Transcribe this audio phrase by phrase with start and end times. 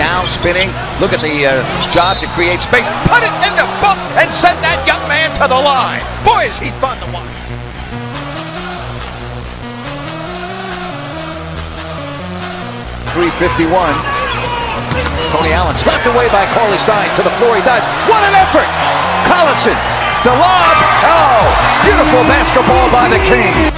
[0.00, 0.72] Pascal spinning.
[0.96, 1.60] Look at the uh,
[1.92, 2.88] job to create space.
[3.04, 6.00] Put it in the book and send that young man to the line.
[6.24, 7.28] Boy, is he fun to watch.
[13.12, 13.92] Three fifty-one.
[15.36, 17.52] Tony Allen slapped away by Cauley Stein to the floor.
[17.52, 17.84] He dives.
[18.08, 18.68] What an effort!
[19.28, 19.76] Collison,
[20.24, 20.76] the lob.
[21.04, 21.44] Oh,
[21.84, 23.68] beautiful basketball by the Kings.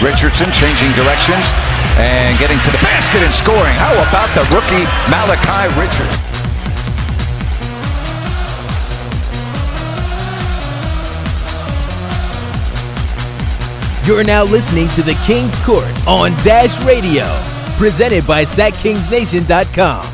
[0.00, 1.54] Richardson changing directions
[1.98, 3.74] and getting to the basket and scoring.
[3.76, 6.32] How about the rookie Malachi Richards?
[14.06, 17.24] You're now listening to the King's Court on Dash Radio,
[17.76, 20.06] presented by SacKingsNation.com.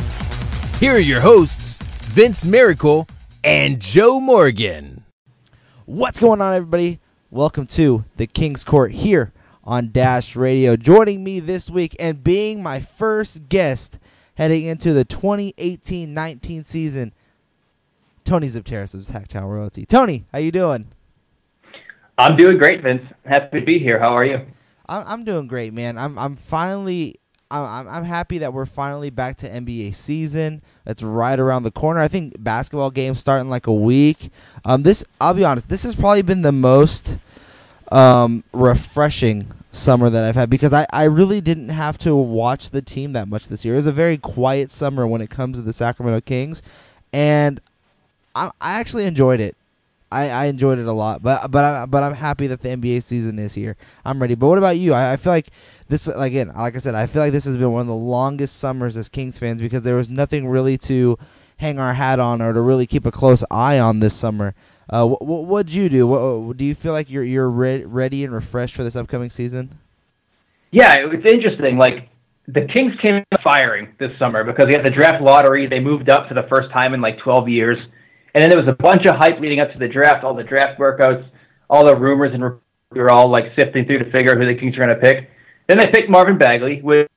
[0.79, 3.09] Here are your hosts, Vince Miracle
[3.43, 5.05] and Joe Morgan.
[5.87, 7.01] What's going on, everybody?
[7.31, 9.33] Welcome to the King's Court here
[9.69, 10.77] on Dash Radio.
[10.77, 13.99] Joining me this week and being my first guest
[14.37, 17.13] heading into the 2018-19 season,
[18.25, 19.85] Tony Xypteras of Sactown Royalty.
[19.85, 20.87] Tony, how you doing?
[22.17, 23.03] I'm doing great, Vince.
[23.27, 24.01] Happy to be here.
[24.01, 24.41] How are you?
[24.89, 25.99] I'm I'm doing great, man.
[25.99, 27.17] I'm I'm finally
[27.51, 30.63] I'm I'm happy that we're finally back to NBA season.
[30.87, 32.01] That's right around the corner.
[32.01, 34.31] I think basketball games start in like a week.
[34.65, 37.19] Um, this I'll be honest, this has probably been the most
[37.91, 42.83] um, refreshing summer that I've had because I, I really didn't have to watch the
[42.83, 43.75] team that much this year.
[43.75, 46.63] It was a very quiet summer when it comes to the Sacramento Kings,
[47.13, 47.61] and
[48.35, 49.57] I, I actually enjoyed it.
[50.11, 53.03] I, I enjoyed it a lot, but but I, but I'm happy that the NBA
[53.03, 53.77] season is here.
[54.07, 54.35] I'm ready.
[54.35, 54.95] But what about you?
[54.95, 55.49] I, I feel like
[55.89, 58.57] this again, like I said, I feel like this has been one of the longest
[58.57, 61.19] summers as Kings fans because there was nothing really to
[61.59, 64.55] hang our hat on or to really keep a close eye on this summer.
[64.91, 66.07] Uh, what what'd you do?
[66.07, 69.79] What, do you feel like you're you're re- ready and refreshed for this upcoming season?
[70.71, 71.77] Yeah, it's interesting.
[71.77, 72.09] Like
[72.47, 75.67] the Kings came firing this summer because they had the draft lottery.
[75.67, 77.79] They moved up for the first time in like 12 years,
[78.35, 80.25] and then there was a bunch of hype leading up to the draft.
[80.25, 81.29] All the draft workouts,
[81.69, 82.43] all the rumors, and
[82.91, 85.03] we were all like sifting through to figure out who the Kings are going to
[85.03, 85.29] pick.
[85.69, 87.09] Then they picked Marvin Bagley, which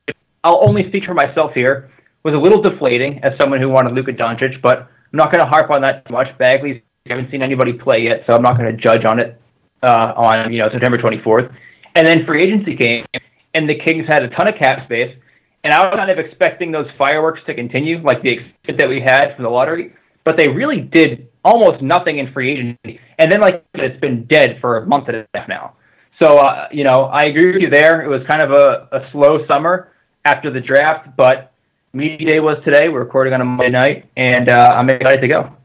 [0.44, 1.90] I'll only speak for myself here.
[2.24, 5.50] Was a little deflating as someone who wanted Luka Doncic, but I'm not going to
[5.50, 6.28] harp on that too much.
[6.38, 9.41] Bagley's I haven't seen anybody play yet, so I'm not going to judge on it
[9.81, 11.53] uh, on you know September 24th.
[11.95, 13.06] And then free agency came,
[13.53, 15.16] and the Kings had a ton of cap space,
[15.63, 19.01] and I was kind of expecting those fireworks to continue, like the extent that we
[19.01, 19.94] had from the lottery.
[20.23, 24.59] But they really did almost nothing in free agency, and then like it's been dead
[24.62, 25.73] for a month and a half now.
[26.22, 28.03] So uh, you know, I agree with you there.
[28.03, 29.91] It was kind of a, a slow summer
[30.23, 31.51] after the draft, but
[31.94, 32.89] media day was today.
[32.89, 35.57] We're recording on a Monday night, and uh, I'm excited to go.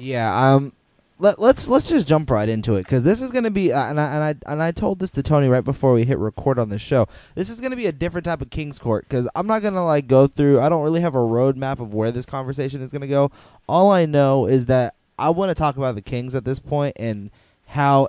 [0.00, 0.72] Yeah, um,
[1.18, 3.86] let, let's let's just jump right into it because this is going to be uh,
[3.86, 6.58] and I and I and I told this to Tony right before we hit record
[6.58, 7.08] on the show.
[7.34, 9.74] This is going to be a different type of Kings Court because I'm not going
[9.74, 10.60] to like go through.
[10.60, 13.32] I don't really have a roadmap of where this conversation is going to go.
[13.68, 16.96] All I know is that I want to talk about the Kings at this point
[17.00, 17.30] and
[17.66, 18.08] how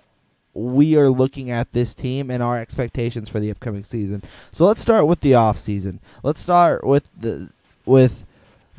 [0.53, 4.21] we are looking at this team and our expectations for the upcoming season.
[4.51, 6.01] So let's start with the off season.
[6.21, 7.49] Let's start with the
[7.85, 8.25] with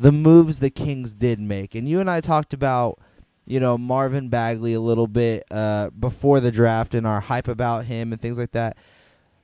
[0.00, 1.74] the moves the Kings did make.
[1.74, 2.98] And you and I talked about,
[3.44, 7.84] you know, Marvin Bagley a little bit uh, before the draft and our hype about
[7.84, 8.78] him and things like that.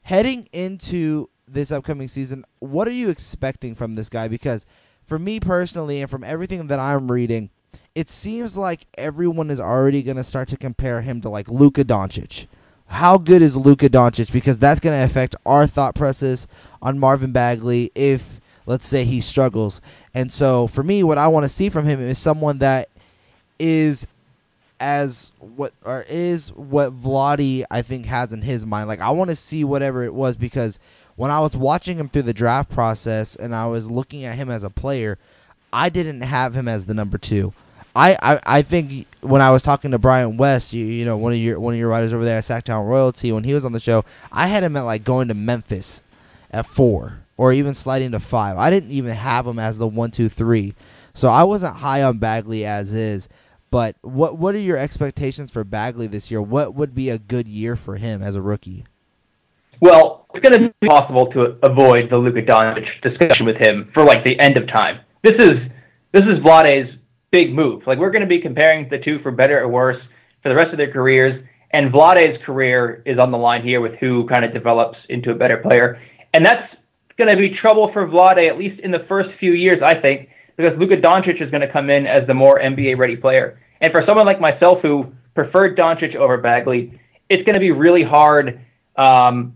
[0.03, 4.29] Heading into this upcoming season, what are you expecting from this guy?
[4.29, 4.65] Because
[5.05, 7.51] for me personally, and from everything that I'm reading,
[7.95, 11.85] it seems like everyone is already going to start to compare him to like Luka
[11.85, 12.47] Doncic.
[12.87, 14.33] How good is Luka Doncic?
[14.33, 16.47] Because that's going to affect our thought process
[16.81, 19.81] on Marvin Bagley if let's say he struggles.
[20.13, 22.89] And so for me, what I want to see from him is someone that
[23.59, 24.07] is
[24.79, 28.89] as what or is what Vlade I think has in his mind.
[28.89, 30.79] Like I want to see whatever it was because
[31.17, 34.51] when I was watching him through the draft process and I was looking at him
[34.51, 35.19] as a player,
[35.73, 37.55] I didn't have him as the number two.
[37.95, 41.33] I, I, I think when I was talking to Brian West, you, you know one
[41.33, 43.73] of your one of your writers over there at Sactown Royalty, when he was on
[43.73, 46.03] the show, I had him at like going to Memphis
[46.51, 48.59] at four or even sliding to five.
[48.59, 50.75] I didn't even have him as the one, two, three.
[51.15, 53.29] So I wasn't high on Bagley as is.
[53.71, 56.41] But what what are your expectations for Bagley this year?
[56.41, 58.85] What would be a good year for him as a rookie?
[59.81, 64.05] Well, it's going to be possible to avoid the Luka Doncic discussion with him for
[64.05, 65.01] like the end of time.
[65.23, 65.53] This is
[66.13, 66.97] this is Vlade's
[67.31, 67.83] big move.
[67.87, 70.01] Like we're going to be comparing the two for better or worse
[70.43, 73.95] for the rest of their careers, and Vlade's career is on the line here with
[74.01, 76.01] who kind of develops into a better player,
[76.33, 76.73] and that's
[77.19, 80.29] going to be trouble for Vlade at least in the first few years, I think,
[80.57, 83.61] because Luka Doncic is going to come in as the more NBA ready player.
[83.81, 86.99] And for someone like myself who preferred Doncic over Bagley,
[87.29, 88.61] it's going to be really hard
[88.97, 89.55] um,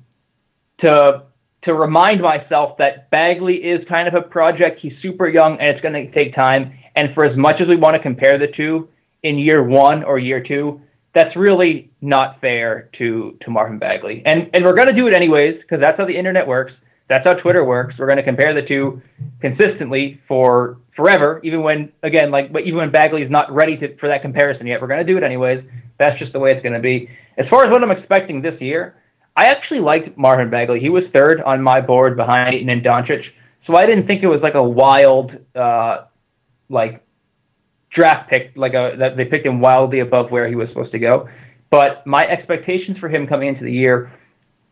[0.83, 1.25] to
[1.63, 4.81] to remind myself that Bagley is kind of a project.
[4.81, 6.73] He's super young and it's going to take time.
[6.97, 8.89] And for as much as we want to compare the two
[9.23, 10.81] in year one or year two,
[11.15, 14.23] that's really not fair to to Marvin Bagley.
[14.25, 16.73] And and we're going to do it anyways because that's how the internet works.
[17.11, 17.97] That's how Twitter works.
[17.99, 19.03] We're going to compare the two
[19.41, 23.97] consistently for forever, even when again like but even when Bagley is not ready to,
[23.97, 24.81] for that comparison yet.
[24.81, 25.65] We're going to do it anyways.
[25.99, 27.11] That's just the way it's going to be.
[27.37, 28.95] As far as what I'm expecting this year,
[29.37, 30.79] I actually liked Marvin Bagley.
[30.79, 33.23] He was third on my board behind Ayton and Doncic,
[33.67, 36.05] so I didn't think it was like a wild, uh,
[36.69, 37.05] like
[37.93, 41.01] draft pick, like a that they picked him wildly above where he was supposed to
[41.01, 41.29] go.
[41.73, 44.13] But my expectations for him coming into the year,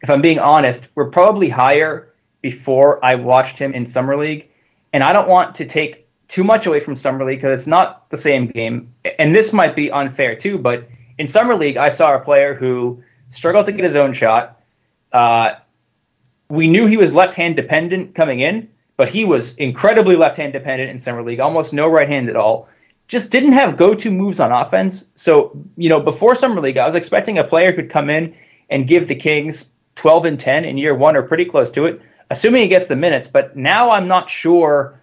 [0.02, 2.08] if I'm being honest, were probably higher
[2.40, 4.48] before I watched him in summer league,
[4.92, 8.08] and I don't want to take too much away from summer league because it's not
[8.10, 10.88] the same game, and this might be unfair too, but
[11.18, 14.60] in summer league, I saw a player who struggled to get his own shot.
[15.12, 15.56] Uh,
[16.48, 20.52] we knew he was left hand dependent coming in, but he was incredibly left hand
[20.52, 22.68] dependent in summer league, almost no right hand at all.
[23.08, 25.04] Just didn't have go to moves on offense.
[25.16, 28.34] So, you know, before summer league, I was expecting a player who could come in
[28.70, 32.02] and give the Kings 12 and 10 in year one or pretty close to it,
[32.30, 33.28] assuming he gets the minutes.
[33.28, 34.98] But now I'm not sure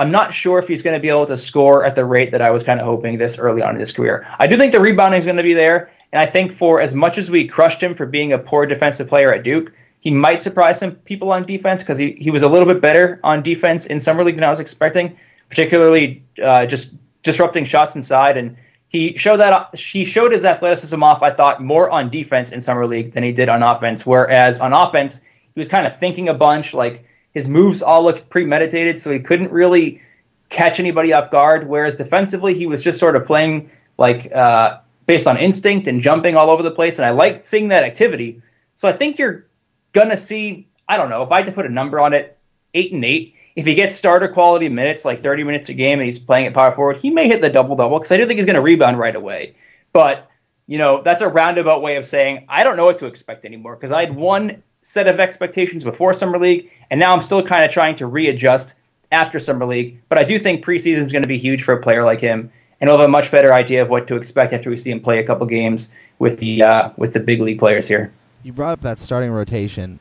[0.00, 2.40] I'm not sure if he's going to be able to score at the rate that
[2.40, 4.26] I was kind of hoping this early on in his career.
[4.38, 6.94] I do think the rebounding is going to be there, and I think for as
[6.94, 10.40] much as we crushed him for being a poor defensive player at Duke, he might
[10.40, 13.84] surprise some people on defense because he, he was a little bit better on defense
[13.84, 15.18] in summer league than I was expecting,
[15.50, 16.92] particularly uh, just
[17.22, 18.38] disrupting shots inside.
[18.38, 18.56] And
[18.88, 21.22] he showed that he showed his athleticism off.
[21.22, 24.06] I thought more on defense in summer league than he did on offense.
[24.06, 25.20] Whereas on offense,
[25.54, 29.18] he was kind of thinking a bunch, like his moves all looked premeditated, so he
[29.18, 30.00] couldn't really
[30.48, 31.68] catch anybody off guard.
[31.68, 36.36] Whereas defensively, he was just sort of playing like uh, based on instinct and jumping
[36.36, 36.96] all over the place.
[36.96, 38.42] And I liked seeing that activity.
[38.76, 39.46] So I think you're
[39.92, 40.68] gonna see.
[40.88, 42.36] I don't know if I had to put a number on it,
[42.74, 43.34] eight and eight.
[43.56, 46.54] If he gets starter quality minutes, like 30 minutes a game, and he's playing at
[46.54, 48.62] power forward, he may hit the double double because I do think he's going to
[48.62, 49.56] rebound right away.
[49.92, 50.30] But
[50.66, 53.74] you know, that's a roundabout way of saying I don't know what to expect anymore
[53.74, 57.64] because I had one set of expectations before summer league, and now I'm still kind
[57.64, 58.74] of trying to readjust
[59.12, 60.00] after summer league.
[60.08, 62.50] But I do think preseason is going to be huge for a player like him,
[62.80, 65.00] and we'll have a much better idea of what to expect after we see him
[65.00, 68.12] play a couple games with the uh, with the big league players here.
[68.42, 70.00] You brought up that starting rotation,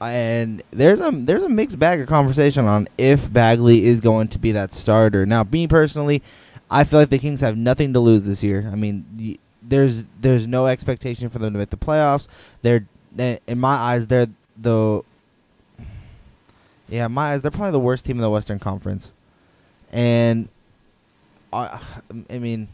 [0.00, 4.38] and there's a there's a mixed bag of conversation on if Bagley is going to
[4.38, 5.24] be that starter.
[5.24, 6.22] Now, me personally,
[6.70, 8.68] I feel like the Kings have nothing to lose this year.
[8.72, 12.26] I mean, there's there's no expectation for them to make the playoffs.
[12.62, 12.86] They're
[13.18, 15.02] in my eyes, they're the
[16.88, 19.12] yeah, my eyes, they're probably the worst team in the Western Conference,
[19.90, 20.48] and
[21.52, 21.80] I,
[22.30, 22.68] I mean,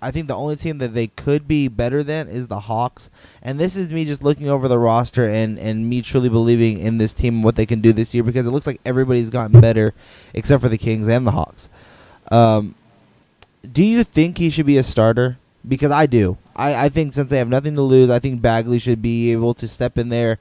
[0.00, 3.10] I think the only team that they could be better than is the Hawks.
[3.42, 6.98] And this is me just looking over the roster and, and me truly believing in
[6.98, 9.60] this team and what they can do this year because it looks like everybody's gotten
[9.60, 9.94] better
[10.34, 11.68] except for the Kings and the Hawks.
[12.30, 12.74] Um,
[13.72, 15.38] do you think he should be a starter?
[15.66, 16.38] Because I do.
[16.56, 19.54] I, I think since they have nothing to lose, I think Bagley should be able
[19.54, 20.38] to step in there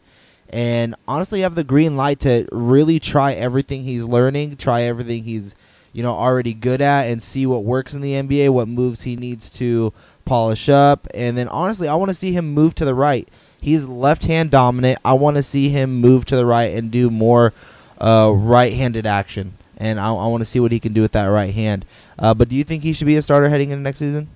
[0.49, 5.55] and honestly have the green light to really try everything he's learning, try everything he's
[5.93, 9.15] you know already good at, and see what works in the NBA, what moves he
[9.15, 9.93] needs to
[10.25, 13.27] polish up, and then honestly, I want to see him move to the right.
[13.59, 14.99] He's left hand dominant.
[15.03, 17.53] I want to see him move to the right and do more
[17.99, 21.13] uh, right handed action, and I, I want to see what he can do with
[21.13, 21.85] that right hand.
[22.17, 24.29] Uh, but do you think he should be a starter heading into next season?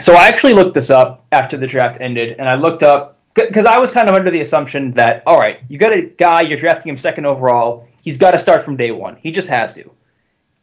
[0.00, 3.66] So I actually looked this up after the draft ended, and I looked up because
[3.66, 6.58] I was kind of under the assumption that all right, you got a guy, you're
[6.58, 9.16] drafting him second overall, he's got to start from day one.
[9.16, 9.90] He just has to.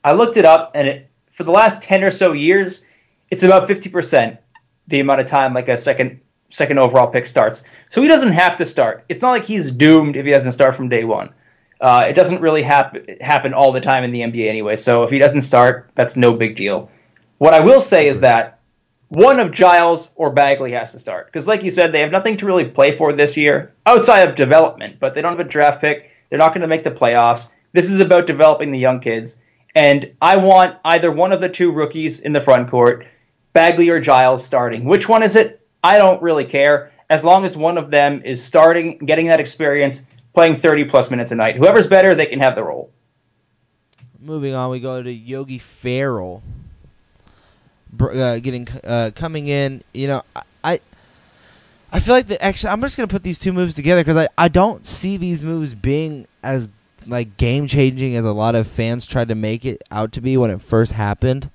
[0.03, 2.85] I looked it up, and it, for the last ten or so years,
[3.29, 4.37] it's about fifty percent
[4.87, 7.63] the amount of time like a second second overall pick starts.
[7.89, 9.03] So he doesn't have to start.
[9.09, 11.29] It's not like he's doomed if he doesn't start from day one.
[11.81, 14.75] Uh, it doesn't really happen happen all the time in the NBA anyway.
[14.75, 16.89] So if he doesn't start, that's no big deal.
[17.37, 18.54] What I will say is that
[19.15, 21.27] one of Giles or Bagley has to start.
[21.27, 24.35] Because, like you said, they have nothing to really play for this year outside of
[24.35, 26.11] development, but they don't have a draft pick.
[26.29, 27.51] They're not going to make the playoffs.
[27.71, 29.37] This is about developing the young kids.
[29.73, 33.05] And I want either one of the two rookies in the front court,
[33.53, 34.85] Bagley or Giles, starting.
[34.85, 35.65] Which one is it?
[35.83, 36.91] I don't really care.
[37.09, 41.31] As long as one of them is starting, getting that experience, playing 30 plus minutes
[41.31, 41.55] a night.
[41.55, 42.91] Whoever's better, they can have the role.
[44.19, 46.41] Moving on, we go to Yogi Ferrell
[48.01, 49.83] uh, getting uh, coming in.
[49.93, 50.23] You know,
[50.63, 50.79] I
[51.91, 54.27] I feel like the actually I'm just gonna put these two moves together because I
[54.37, 56.69] I don't see these moves being as
[57.07, 60.37] like game changing as a lot of fans tried to make it out to be
[60.37, 61.49] when it first happened.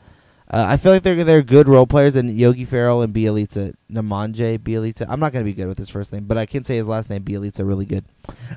[0.53, 4.59] Uh, I feel like they're they're good role players, and Yogi Ferrell and Bjelica Nemanja
[4.59, 5.07] Bjelica.
[5.09, 7.11] I'm not gonna be good with his first name, but I can say his last
[7.11, 8.05] name Bjelica really good.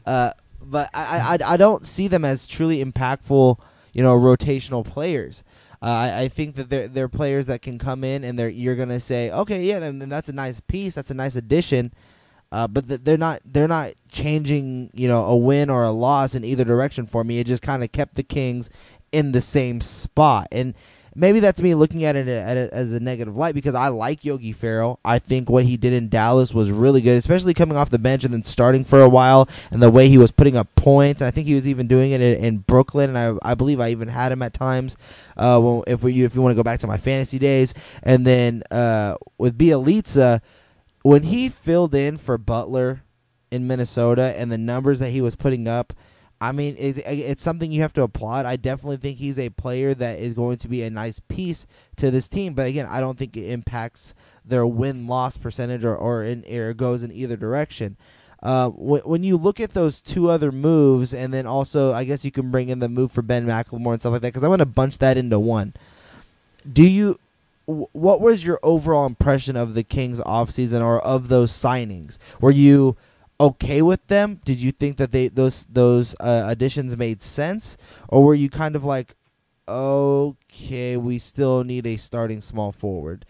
[0.05, 3.59] Uh, but I, I I don't see them as truly impactful,
[3.91, 5.43] you know, rotational players.
[5.83, 8.77] Uh, I, I think that they're they're players that can come in and they're you're
[8.77, 11.93] gonna say, okay, yeah, then, then that's a nice piece, that's a nice addition.
[12.53, 16.35] Uh, but th- they're not they're not changing you know a win or a loss
[16.35, 17.39] in either direction for me.
[17.39, 18.69] It just kind of kept the Kings
[19.11, 20.73] in the same spot, and
[21.15, 24.99] maybe that's me looking at it, as a negative light because I like Yogi Ferrell.
[25.03, 28.23] I think what he did in Dallas was really good, especially coming off the bench
[28.23, 31.21] and then starting for a while, and the way he was putting up points.
[31.21, 33.89] And I think he was even doing it in, Brooklyn, and I, I believe I
[33.89, 34.95] even had him at times.
[35.35, 38.25] Uh, well, if we, if you want to go back to my fantasy days, and
[38.25, 40.41] then uh, with Bjelica
[41.03, 43.03] when he filled in for Butler
[43.51, 45.93] in Minnesota and the numbers that he was putting up,
[46.43, 48.45] I mean, it's, it's something you have to applaud.
[48.45, 52.11] I definitely think he's a player that is going to be a nice piece to
[52.11, 52.53] this team.
[52.53, 56.73] But again, I don't think it impacts their win loss percentage or, or, in, or
[56.73, 57.95] goes in either direction.
[58.41, 62.25] Uh, when, when you look at those two other moves, and then also, I guess
[62.25, 64.49] you can bring in the move for Ben McLemore and stuff like that, because I
[64.49, 65.73] want to bunch that into one.
[66.69, 67.19] Do you
[67.65, 72.17] what was your overall impression of the Kings offseason or of those signings?
[72.41, 72.97] Were you
[73.39, 74.39] okay with them?
[74.45, 78.75] Did you think that they those those uh, additions made sense, or were you kind
[78.75, 79.15] of like,
[79.67, 83.25] okay, we still need a starting small forward?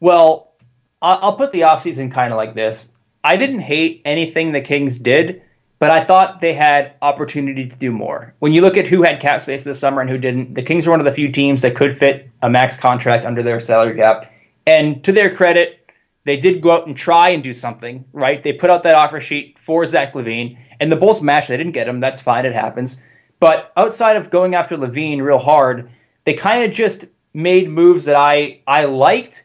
[0.00, 0.52] Well,
[1.00, 2.90] I'll put the offseason kind of like this.
[3.24, 5.42] I didn't hate anything the Kings did
[5.82, 8.32] but I thought they had opportunity to do more.
[8.38, 10.86] When you look at who had cap space this summer and who didn't, the Kings
[10.86, 13.96] were one of the few teams that could fit a max contract under their salary
[13.96, 14.32] cap.
[14.64, 15.81] And to their credit,
[16.24, 18.42] they did go out and try and do something, right?
[18.42, 21.48] They put out that offer sheet for Zach LaVine, and the Bulls matched.
[21.48, 22.00] They didn't get him.
[22.00, 22.46] That's fine.
[22.46, 23.00] It happens.
[23.40, 25.90] But outside of going after Levine real hard,
[26.24, 29.44] they kind of just made moves that I I liked.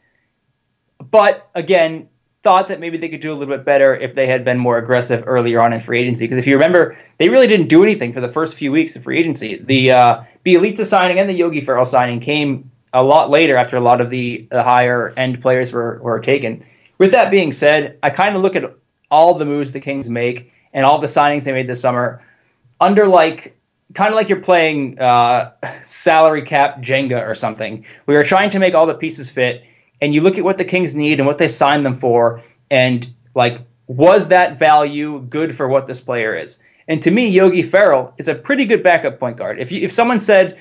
[0.99, 2.09] But again,
[2.43, 4.77] thought that maybe they could do a little bit better if they had been more
[4.77, 6.25] aggressive earlier on in free agency.
[6.25, 9.03] Because if you remember, they really didn't do anything for the first few weeks of
[9.03, 9.57] free agency.
[9.57, 13.81] The uh, Bjelica signing and the Yogi Ferrell signing came a lot later after a
[13.81, 16.65] lot of the, the higher end players were, were taken.
[16.97, 18.73] With that being said, I kind of look at
[19.11, 22.23] all the moves the Kings make and all the signings they made this summer
[22.79, 23.57] under like
[23.93, 25.51] kind of like you're playing uh,
[25.83, 27.85] salary cap Jenga or something.
[28.05, 29.63] We are trying to make all the pieces fit
[30.01, 33.07] and you look at what the Kings need and what they signed them for, and
[33.35, 36.59] like, was that value good for what this player is?
[36.87, 39.59] And to me, Yogi Ferrell is a pretty good backup point guard.
[39.59, 40.59] If you, if someone said,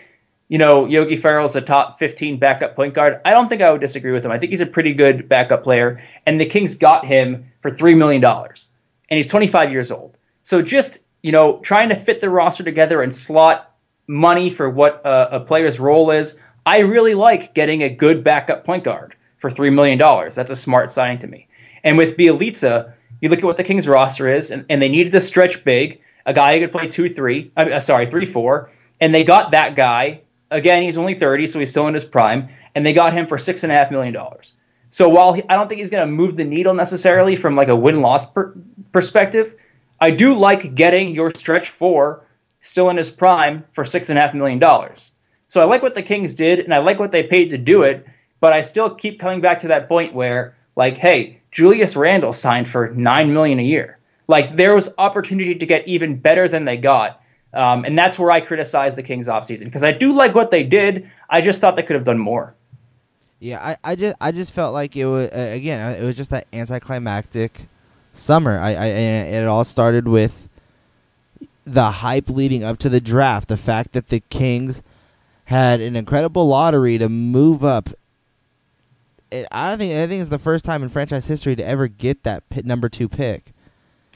[0.48, 3.80] you know, Yogi Ferrell's a top 15 backup point guard, I don't think I would
[3.80, 4.30] disagree with him.
[4.30, 7.94] I think he's a pretty good backup player, and the Kings got him for three
[7.94, 8.68] million dollars,
[9.08, 10.16] and he's 25 years old.
[10.42, 13.74] So just you know, trying to fit the roster together and slot
[14.06, 16.38] money for what a, a player's role is.
[16.64, 19.98] I really like getting a good backup point guard for $3 million.
[19.98, 21.48] That's a smart signing to me.
[21.82, 25.10] And with Bjelica, you look at what the Kings roster is, and, and they needed
[25.12, 29.12] to stretch big, a guy who could play 2 3, uh, sorry, 3 4, and
[29.12, 30.20] they got that guy.
[30.50, 33.36] Again, he's only 30, so he's still in his prime, and they got him for
[33.36, 34.16] $6.5 million.
[34.90, 37.68] So while he, I don't think he's going to move the needle necessarily from like
[37.68, 38.54] a win loss per-
[38.92, 39.56] perspective,
[40.00, 42.24] I do like getting your stretch four
[42.60, 44.60] still in his prime for $6.5 million.
[45.48, 47.82] So I like what the Kings did, and I like what they paid to do
[47.82, 48.06] it.
[48.40, 52.68] But I still keep coming back to that point where, like, hey, Julius Randle signed
[52.68, 53.98] for nine million a year.
[54.28, 57.22] Like, there was opportunity to get even better than they got.
[57.52, 60.62] Um, and that's where I criticize the Kings offseason because I do like what they
[60.62, 61.10] did.
[61.30, 62.54] I just thought they could have done more.
[63.38, 66.30] Yeah, I, I just I just felt like it was uh, again it was just
[66.30, 67.68] that anticlimactic
[68.12, 68.58] summer.
[68.58, 70.48] I, I it all started with
[71.64, 74.82] the hype leading up to the draft, the fact that the Kings
[75.46, 77.90] had an incredible lottery to move up
[79.30, 82.22] it, I think I think it's the first time in franchise history to ever get
[82.22, 83.52] that number two pick.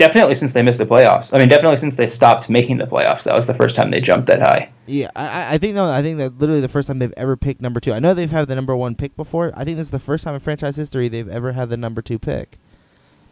[0.00, 1.32] Definitely since they missed the playoffs.
[1.32, 3.24] I mean, definitely since they stopped making the playoffs.
[3.24, 4.70] That was the first time they jumped that high.
[4.86, 7.60] Yeah, I, I think no, I think that literally the first time they've ever picked
[7.60, 7.92] number two.
[7.92, 9.52] I know they've had the number one pick before.
[9.54, 12.02] I think this is the first time in franchise history they've ever had the number
[12.02, 12.58] two pick,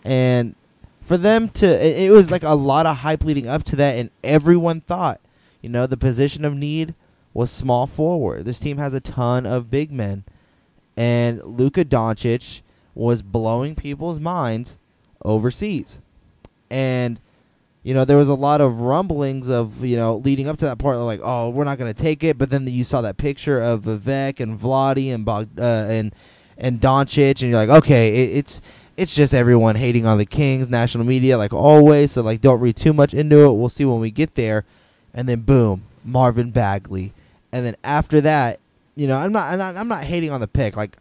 [0.05, 0.55] and
[1.03, 3.97] for them to, it, it was like a lot of hype leading up to that,
[3.99, 5.21] and everyone thought,
[5.63, 6.95] you know, the position of need
[7.33, 8.45] was small forward.
[8.45, 10.25] This team has a ton of big men
[10.99, 14.79] and Luka Doncic was blowing people's minds
[15.25, 16.01] overseas.
[16.71, 17.21] And
[17.83, 20.79] you know, there was a lot of rumblings of, you know, leading up to that
[20.79, 22.37] part, like, oh, we're not going to take it.
[22.37, 26.15] But then you saw that picture of Vivek and Vlade and Bog- uh, and
[26.59, 28.61] and Doncic, and you're like, okay, it, it's
[28.97, 32.13] it's just everyone hating on the Kings, national media, like always.
[32.13, 33.53] So like, don't read too much into it.
[33.53, 34.65] We'll see when we get there.
[35.15, 37.13] And then boom, Marvin Bagley,
[37.53, 38.61] and then after that,
[38.97, 40.77] you know, I'm not, I'm not, I'm not hating on the pick.
[40.77, 40.99] Like,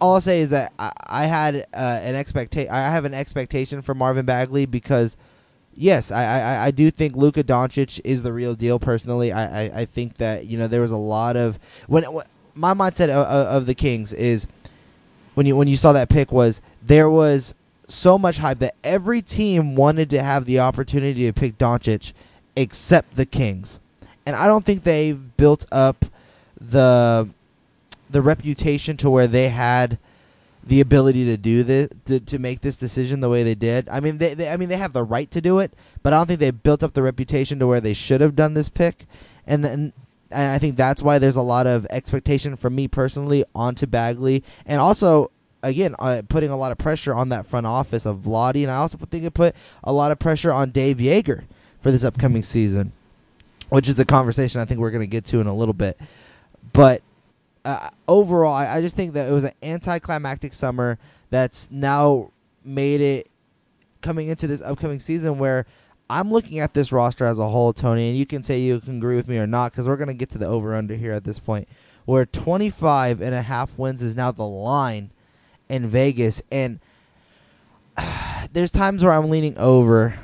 [0.00, 2.72] all I'll say is that I, I had uh, an expectation.
[2.72, 5.16] I have an expectation for Marvin Bagley because
[5.74, 8.78] yes, I, I, I do think Luka Doncic is the real deal.
[8.78, 12.26] Personally, I, I, I think that you know there was a lot of when, when
[12.54, 14.46] my mindset of, of the Kings is
[15.34, 17.54] when you when you saw that pick was there was
[17.86, 22.12] so much hype that every team wanted to have the opportunity to pick Doncic
[22.56, 23.80] except the Kings.
[24.26, 26.04] And I don't think they've built up
[26.60, 27.28] the
[28.10, 29.98] the reputation to where they had
[30.62, 33.88] the ability to do this to, to make this decision the way they did.
[33.88, 36.18] I mean they, they I mean they have the right to do it, but I
[36.18, 39.06] don't think they built up the reputation to where they should have done this pick.
[39.46, 39.92] And then
[40.30, 44.44] and I think that's why there's a lot of expectation from me personally onto Bagley
[44.66, 45.30] and also
[45.62, 48.76] again uh, putting a lot of pressure on that front office of Vlade and I
[48.76, 51.44] also think it put a lot of pressure on Dave Joerger
[51.80, 52.92] for this upcoming season,
[53.70, 55.98] which is the conversation I think we're going to get to in a little bit.
[56.72, 57.02] But
[57.64, 60.98] uh, overall, I, I just think that it was an anticlimactic summer
[61.30, 62.32] that's now
[62.64, 63.28] made it
[64.00, 65.66] coming into this upcoming season where
[66.08, 68.96] I'm looking at this roster as a whole, Tony, and you can say you can
[68.96, 71.12] agree with me or not because we're going to get to the over under here
[71.12, 71.68] at this point,
[72.04, 75.10] where 25 and a half wins is now the line
[75.68, 76.42] in Vegas.
[76.50, 76.80] And
[77.96, 80.18] uh, there's times where I'm leaning over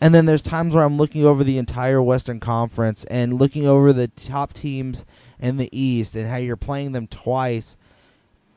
[0.00, 3.92] and then there's times where I'm looking over the entire Western Conference and looking over
[3.92, 5.06] the top teams
[5.40, 7.76] in the East and how you're playing them twice.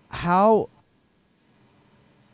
[0.10, 0.70] How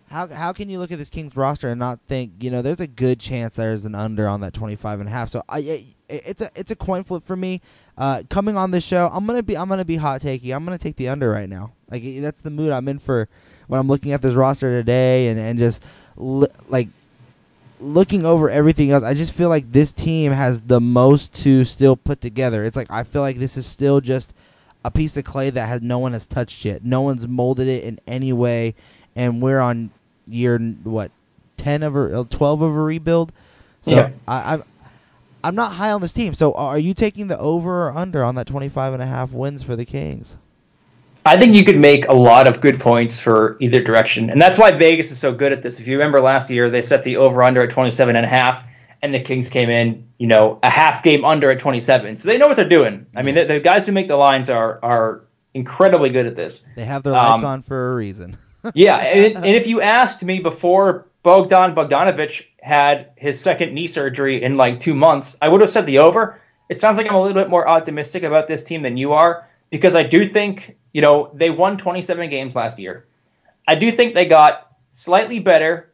[0.07, 2.79] how how can you look at this Kings roster and not think, you know, there's
[2.79, 5.29] a good chance there's an under on that 25 and a half.
[5.29, 7.61] So I it's a it's a coin flip for me.
[7.97, 10.55] Uh, coming on this show, I'm to be I'm to be hot takey.
[10.55, 11.73] I'm to take the under right now.
[11.89, 13.27] Like that's the mood I'm in for
[13.67, 15.83] when I'm looking at this roster today and and just
[16.15, 16.89] li- like
[17.79, 21.95] looking over everything else, I just feel like this team has the most to still
[21.95, 22.63] put together.
[22.63, 24.33] It's like I feel like this is still just
[24.83, 26.83] a piece of clay that has no one has touched yet.
[26.83, 28.75] No one's molded it in any way,
[29.15, 29.91] and we're on
[30.27, 31.11] year what
[31.57, 33.31] ten of a uh, twelve of a rebuild.
[33.81, 34.11] So yeah.
[34.27, 34.63] I, I'm
[35.45, 36.33] I'm not high on this team.
[36.33, 39.61] So are you taking the over or under on that 25 and a half wins
[39.61, 40.37] for the Kings?
[41.25, 44.29] I think you could make a lot of good points for either direction.
[44.29, 45.79] And that's why Vegas is so good at this.
[45.79, 48.63] If you remember last year, they set the over under at 27 and a half
[49.05, 52.17] and the Kings came in, you know, a half game under at 27.
[52.17, 53.05] So they know what they're doing.
[53.15, 55.21] I mean, the, the guys who make the lines are are
[55.53, 56.65] incredibly good at this.
[56.75, 58.35] They have their lights um, on for a reason.
[58.73, 64.43] yeah, and, and if you asked me before Bogdan Bogdanovich had his second knee surgery
[64.43, 66.41] in like 2 months, I would have said the over.
[66.67, 69.44] It sounds like I'm a little bit more optimistic about this team than you are
[69.69, 73.05] because I do think you know, they won 27 games last year.
[73.67, 75.91] I do think they got slightly better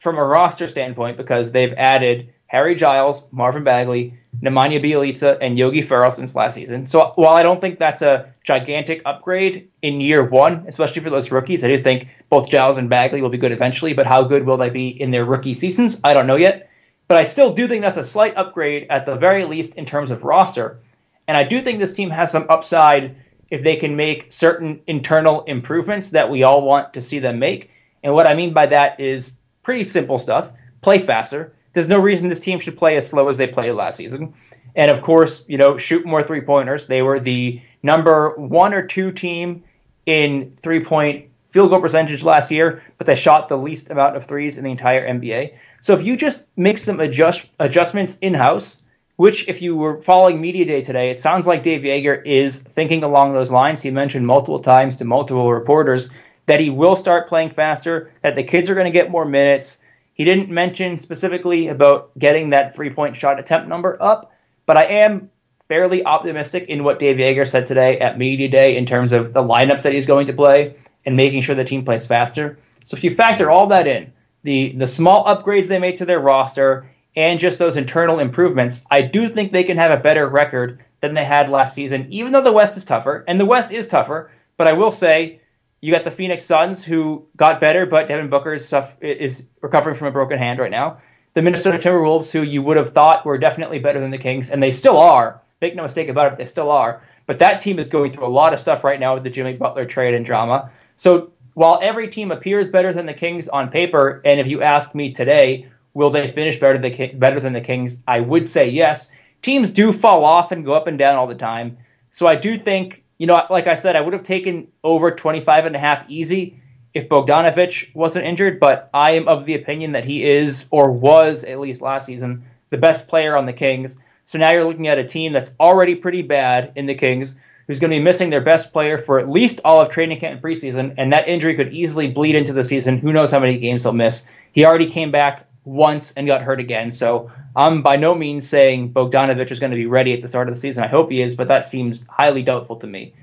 [0.00, 5.80] from a roster standpoint because they've added Harry Giles, Marvin Bagley, Nemanja Bjelica, and Yogi
[5.80, 6.84] Ferrell since last season.
[6.84, 11.32] So while I don't think that's a gigantic upgrade in year one, especially for those
[11.32, 13.94] rookies, I do think both Giles and Bagley will be good eventually.
[13.94, 15.98] But how good will they be in their rookie seasons?
[16.04, 16.68] I don't know yet.
[17.08, 20.10] But I still do think that's a slight upgrade at the very least in terms
[20.10, 20.80] of roster.
[21.26, 23.16] And I do think this team has some upside
[23.50, 27.70] if they can make certain internal improvements that we all want to see them make.
[28.02, 30.50] And what I mean by that is pretty simple stuff.
[30.82, 31.54] Play faster.
[31.72, 34.34] There's no reason this team should play as slow as they played last season.
[34.76, 36.86] And of course, you know, shoot more three pointers.
[36.86, 39.64] They were the number one or two team
[40.06, 44.26] in three point field goal percentage last year, but they shot the least amount of
[44.26, 45.54] threes in the entire NBA.
[45.80, 48.82] So if you just make some adjust adjustments in house,
[49.16, 53.04] which, if you were following Media Day today, it sounds like Dave Joerger is thinking
[53.04, 53.80] along those lines.
[53.80, 56.10] He mentioned multiple times to multiple reporters
[56.46, 59.78] that he will start playing faster, that the kids are going to get more minutes.
[60.14, 64.32] He didn't mention specifically about getting that three point shot attempt number up,
[64.66, 65.30] but I am
[65.68, 69.42] fairly optimistic in what Dave Joerger said today at Media Day in terms of the
[69.42, 72.58] lineups that he's going to play and making sure the team plays faster.
[72.84, 76.20] So if you factor all that in, the the small upgrades they made to their
[76.20, 80.84] roster and just those internal improvements, I do think they can have a better record
[81.00, 83.24] than they had last season, even though the West is tougher.
[83.28, 85.40] And the West is tougher, but I will say
[85.80, 90.08] you got the Phoenix Suns who got better, but Devin Booker is, is recovering from
[90.08, 90.98] a broken hand right now.
[91.34, 94.62] The Minnesota Timberwolves, who you would have thought were definitely better than the Kings, and
[94.62, 95.42] they still are.
[95.60, 97.02] Make no mistake about it, they still are.
[97.26, 99.54] But that team is going through a lot of stuff right now with the Jimmy
[99.54, 100.70] Butler trade and drama.
[100.96, 104.94] So while every team appears better than the Kings on paper, and if you ask
[104.94, 107.98] me today, Will they finish better than the, better than the Kings?
[108.06, 109.08] I would say yes.
[109.42, 111.78] Teams do fall off and go up and down all the time.
[112.10, 115.66] So I do think, you know, like I said, I would have taken over 25
[115.66, 116.60] and a half easy
[116.94, 121.42] if Bogdanovich wasn't injured, but I am of the opinion that he is, or was
[121.44, 123.98] at least last season, the best player on the Kings.
[124.26, 127.34] So now you're looking at a team that's already pretty bad in the Kings,
[127.66, 130.34] who's going to be missing their best player for at least all of training camp
[130.34, 132.98] and preseason, and that injury could easily bleed into the season.
[132.98, 134.26] Who knows how many games he'll miss?
[134.52, 136.90] He already came back once and got hurt again.
[136.90, 140.48] So I'm by no means saying Bogdanovich is going to be ready at the start
[140.48, 140.84] of the season.
[140.84, 143.14] I hope he is, but that seems highly doubtful to me.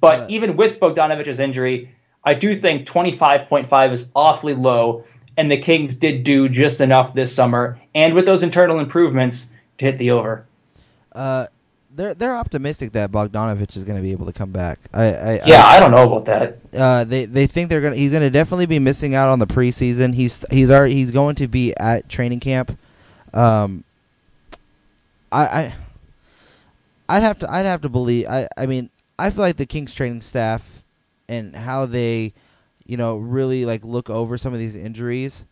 [0.00, 5.04] But even with Bogdanovich's injury, I do think 25.5 is awfully low,
[5.36, 9.86] and the Kings did do just enough this summer, and with those internal improvements, to
[9.86, 10.46] hit the over.
[11.12, 11.46] Uh,
[11.94, 14.78] they're they're optimistic that Bogdanovich is going to be able to come back.
[14.92, 16.58] I, I yeah, I, I, don't know about that.
[16.72, 19.46] Uh, they they think they're gonna he's going to definitely be missing out on the
[19.46, 20.14] preseason.
[20.14, 22.76] He's he's already he's going to be at training camp.
[23.32, 23.84] Um,
[25.30, 25.74] I I
[27.08, 29.94] I'd have to I'd have to believe I I mean I feel like the Kings
[29.94, 30.82] training staff
[31.28, 32.32] and how they
[32.86, 35.44] you know really like look over some of these injuries.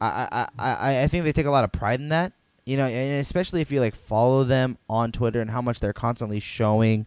[0.00, 2.32] I I I I think they take a lot of pride in that
[2.64, 5.92] you know, and especially if you like follow them on Twitter and how much they're
[5.92, 7.06] constantly showing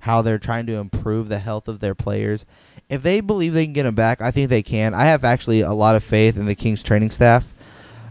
[0.00, 2.46] how they're trying to improve the health of their players.
[2.88, 4.94] If they believe they can get them back, I think they can.
[4.94, 7.52] I have actually a lot of faith in the Kings training staff.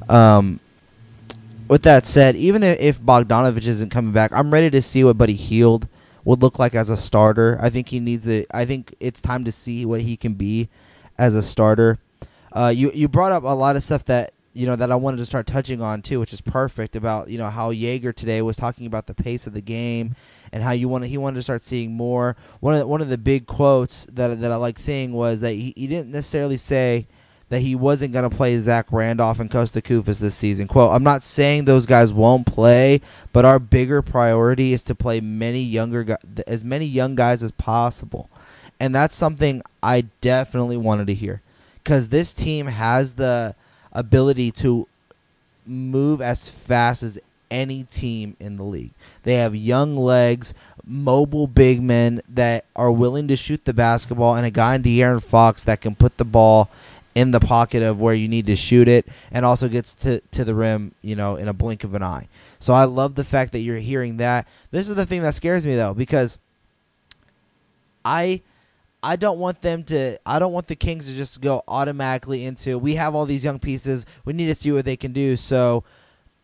[0.10, 0.60] Um,
[1.68, 5.34] with that said, even if Bogdanovich isn't coming back, I'm ready to see what Buddy
[5.36, 5.88] Hield
[6.24, 7.58] would look like as a starter.
[7.62, 8.48] I think he needs it.
[8.54, 10.70] I think it's time to see what he can be
[11.18, 12.00] as a starter.
[12.52, 15.18] Uh, you you brought up a lot of stuff that you know that I wanted
[15.18, 18.58] to start touching on too, which is perfect about you know how Joerger today was
[18.58, 20.16] talking about the pace of the game
[20.52, 22.36] and how you want he wanted to start seeing more.
[22.60, 25.54] One of the, one of the big quotes that that I like seeing was that
[25.54, 27.06] he, he didn't necessarily say
[27.50, 30.68] that he wasn't going to play Zach Randolph and Costa Koufos this season.
[30.68, 33.00] Quote, I'm not saying those guys won't play,
[33.32, 36.18] but our bigger priority is to play many younger
[36.48, 38.28] as many young guys as possible.
[38.80, 41.44] And that's something I definitely wanted to hear
[41.84, 43.56] cuz this team has the
[43.98, 44.88] ability to
[45.66, 48.92] move as fast as any team in the league.
[49.24, 50.54] They have young legs,
[50.86, 55.24] mobile big men that are willing to shoot the basketball, and a guy in De'Aaron
[55.24, 56.70] Fox that can put the ball
[57.16, 60.46] in the pocket of where you need to shoot it and also gets to, to
[60.46, 62.28] the rim, you know, in a blink of an eye.
[62.60, 64.48] So I love the fact that you're hearing that.
[64.70, 66.38] This is the thing that scares me though, because
[68.06, 68.42] I
[69.08, 70.18] I don't want them to.
[70.26, 72.78] I don't want the Kings to just go automatically into.
[72.78, 74.06] We have all these young pieces.
[74.26, 75.38] We need to see what they can do.
[75.38, 75.86] So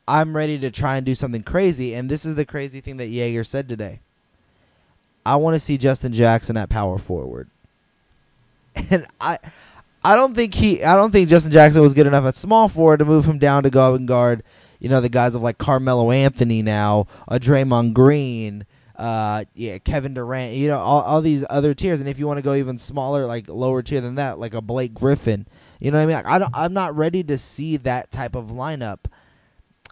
[0.08, 1.94] I'm ready to try and do something crazy.
[1.94, 4.00] And this is the crazy thing that Joerger said today.
[5.26, 7.50] I want to see Justin Jackson at power forward,
[8.90, 9.40] and I.
[10.06, 10.84] I don't think he.
[10.84, 13.64] I don't think Justin Jackson was good enough at small forward to move him down
[13.64, 14.44] to go and guard.
[14.80, 18.66] You know the guys of like Carmelo Anthony now, a Draymond Green,
[19.04, 22.00] uh, yeah, Kevin Durant, you know, all, all these other tiers.
[22.00, 24.62] And if you want to go even smaller, like lower tier than that, like a
[24.62, 25.46] Blake Griffin,
[25.82, 26.16] you know what I mean?
[26.16, 29.00] Like, I don't, I'm not ready to see that type of lineup.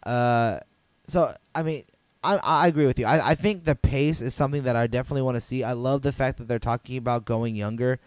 [0.03, 0.61] Uh,
[1.07, 1.83] so I mean,
[2.23, 3.05] I, I agree with you.
[3.05, 5.61] I, I think the pace is something that I definitely want to see.
[5.61, 7.99] I love the fact that they're talking about going younger,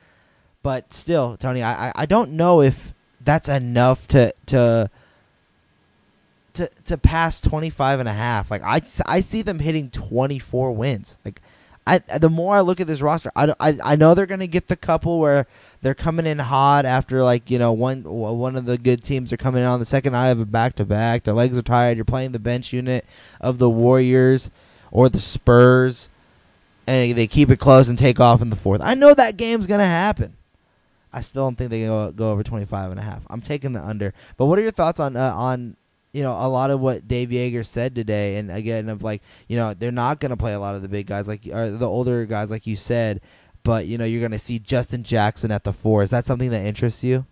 [0.63, 4.91] but still, Tony, I, I, I don't know if that's enough to to
[6.55, 8.51] to to pass 25 and a half.
[8.51, 11.17] Like I, I see them hitting 24 wins.
[11.25, 11.41] Like
[11.87, 14.47] I the more I look at this roster, I, I, I know they're going to
[14.47, 15.47] get the couple where
[15.83, 19.37] they're coming in hot after like, you know, one one of the good teams are
[19.37, 21.25] coming in on the second night of a back to back.
[21.25, 21.99] Their legs are tired.
[21.99, 23.05] You're playing the bench unit
[23.41, 24.51] of the Warriors
[24.91, 26.09] or the Spurs
[26.87, 28.81] and they keep it close and take off in the fourth.
[28.81, 30.37] I know that game's going to happen.
[31.13, 33.25] I still don't think they go go over 25 and a half.
[33.31, 34.13] I'm taking the under.
[34.37, 35.77] But what are your thoughts on uh, on
[36.15, 39.57] you know a lot of what Dave Joerger said today, and again of like you
[39.57, 42.25] know they're not going to play a lot of the big guys like the older
[42.25, 43.21] guys like you said,
[43.65, 46.03] but you know you're going to see Justin Jackson at the four.
[46.03, 47.27] Is that something that interests you?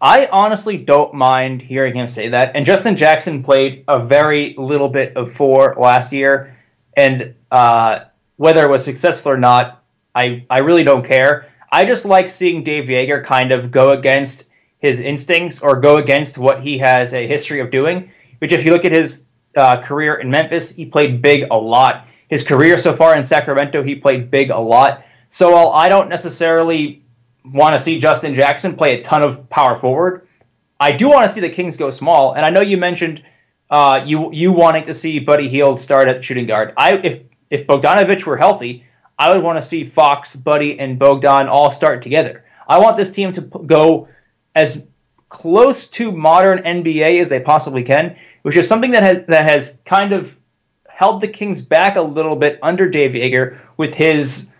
[0.00, 2.56] I honestly don't mind hearing him say that.
[2.56, 6.56] And Justin Jackson played a very little bit of four last year,
[6.96, 8.04] and uh,
[8.36, 9.82] whether it was successful or not,
[10.14, 11.46] I I really don't care.
[11.70, 14.49] I just like seeing Dave Joerger kind of go against
[14.80, 18.10] his instincts or go against what he has a history of doing.
[18.38, 22.06] Which, if you look at his uh, career in Memphis, he played big a lot.
[22.28, 25.04] His career so far in Sacramento, he played big a lot.
[25.28, 27.02] So while I don't necessarily
[27.44, 30.26] want to see Justin Jackson play a ton of power forward,
[30.78, 32.32] I do want to see the Kings go small.
[32.32, 33.22] And I know you mentioned
[33.70, 36.72] uh, you you wanting to see Buddy Hield start at shooting guard.
[36.76, 38.84] I if if Bogdanovich were healthy,
[39.18, 42.44] I would want to see Fox, Buddy, and Bogdan all start together.
[42.66, 44.08] I want this team to go
[44.54, 44.86] as
[45.28, 49.80] close to modern NBA as they possibly can, which is something that has that has
[49.84, 50.36] kind of
[50.88, 54.50] held the Kings back a little bit under Dave Joerger with his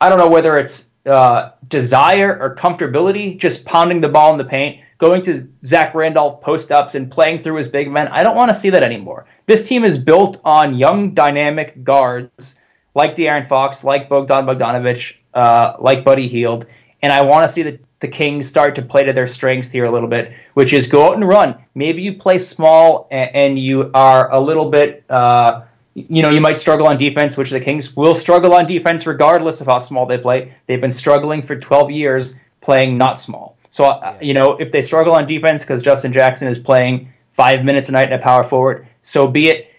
[0.00, 4.44] I don't know whether it's uh, desire or comfortability just pounding the ball in the
[4.44, 8.08] paint, going to Zach Randolph post ups and playing through his big men.
[8.08, 9.26] I don't want to see that anymore.
[9.46, 12.58] This team is built on young, dynamic guards
[12.94, 16.66] like De'Aaron Fox, like Bogdan Bogdanovich, uh, like Buddy Hield,
[17.02, 19.86] and I want to see the the Kings start to play to their strengths here
[19.86, 21.54] a little bit, which is go out and run.
[21.74, 25.62] Maybe you play small and, and you are a little bit, uh,
[25.94, 29.62] you know, you might struggle on defense, which the Kings will struggle on defense regardless
[29.62, 30.52] of how small they play.
[30.66, 33.56] They've been struggling for 12 years playing not small.
[33.70, 37.64] So, uh, you know, if they struggle on defense because Justin Jackson is playing five
[37.64, 39.70] minutes a night in a power forward, so be it.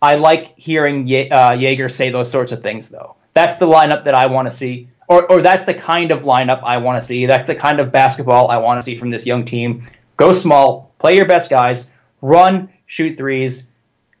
[0.00, 3.16] I like hearing Ye- uh, Joerger say those sorts of things, though.
[3.34, 6.62] That's the lineup that I want to see or, or that's the kind of lineup
[6.62, 7.26] I want to see.
[7.26, 9.86] That's the kind of basketball I want to see from this young team.
[10.16, 11.90] Go small, play your best guys,
[12.20, 13.68] run, shoot threes,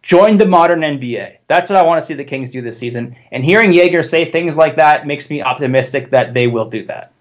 [0.02, 1.38] join the modern NBA.
[1.46, 3.16] That's what I want to see the Kings do this season.
[3.32, 7.12] And hearing Joerger say things like that makes me optimistic that they will do that.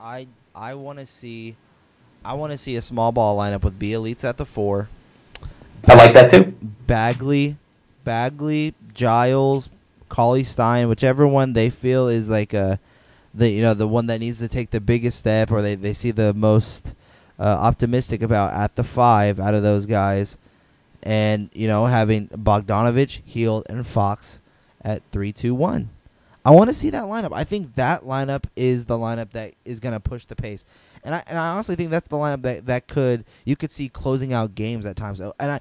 [0.00, 1.56] I I want to see
[2.24, 4.88] I want to see a small ball lineup with Bjelica at the four.
[5.86, 6.54] I like that too.
[6.86, 7.56] Bagley,
[8.04, 9.68] Bagley, Giles,
[10.08, 12.78] Cauley Stein, whichever one they feel is like a
[13.34, 15.92] the you know the one that needs to take the biggest step or they, they
[15.92, 16.92] see the most
[17.38, 20.38] uh, optimistic about at the five out of those guys
[21.02, 24.40] and you know having Bogdanovich, Hield, and Fox
[24.82, 25.90] at three, two, one.
[26.46, 27.32] I want to see that lineup.
[27.32, 30.64] I think that lineup is the lineup that is going to push the pace,
[31.04, 33.88] and I and I honestly think that's the lineup that that could you could see
[33.88, 35.20] closing out games at times.
[35.20, 35.60] And I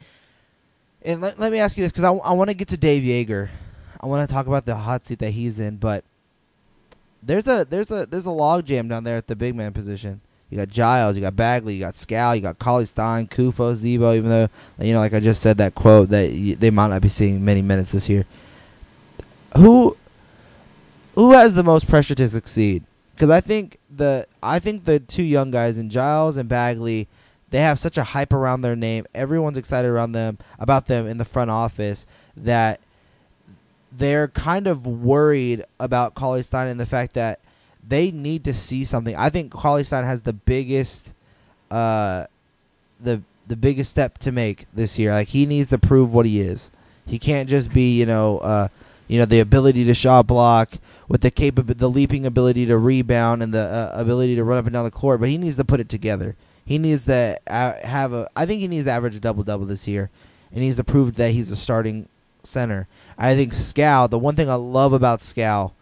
[1.04, 3.04] and let, let me ask you this because I, I want to get to Dave
[3.04, 3.50] Joerger.
[4.00, 6.04] I want to talk about the hot seat that he's in, but
[7.26, 10.22] there's a there's a there's a log jam down there at the big man position.
[10.50, 14.14] You got Giles, you got Bagley, you got Skal, you got Cauley Stein, Kufo, Z-Bo.
[14.14, 14.48] Even though
[14.80, 17.44] you know, like I just said, that quote that y- they might not be seeing
[17.44, 18.26] many minutes this year.
[19.58, 19.98] Who
[21.16, 22.84] who has the most pressure to succeed?
[23.16, 27.08] Because I think the I think the two young guys in Giles and Bagley,
[27.50, 29.06] they have such a hype around their name.
[29.14, 32.06] Everyone's excited around them about them in the front office
[32.36, 32.80] that
[33.98, 37.40] they're kind of worried about Cauley Stein and the fact that
[37.88, 39.16] they need to see something.
[39.16, 41.14] I think Cauley Stein has the biggest,
[41.70, 42.26] uh,
[43.00, 45.12] the the biggest step to make this year.
[45.12, 46.72] Like he needs to prove what he is.
[47.06, 48.70] He can't just be, you know, uh,
[49.08, 50.78] you know, the ability to shot block
[51.08, 54.66] with the capab- the leaping ability to rebound and the uh, ability to run up
[54.66, 55.20] and down the court.
[55.20, 56.36] But he needs to put it together.
[56.66, 58.30] He needs to uh, have a.
[58.36, 60.10] I think he needs to average a double double this year,
[60.52, 62.08] and he needs to prove that he's a starting
[62.44, 62.88] center.
[63.18, 64.08] I think Skal.
[64.08, 65.74] The one thing I love about Skal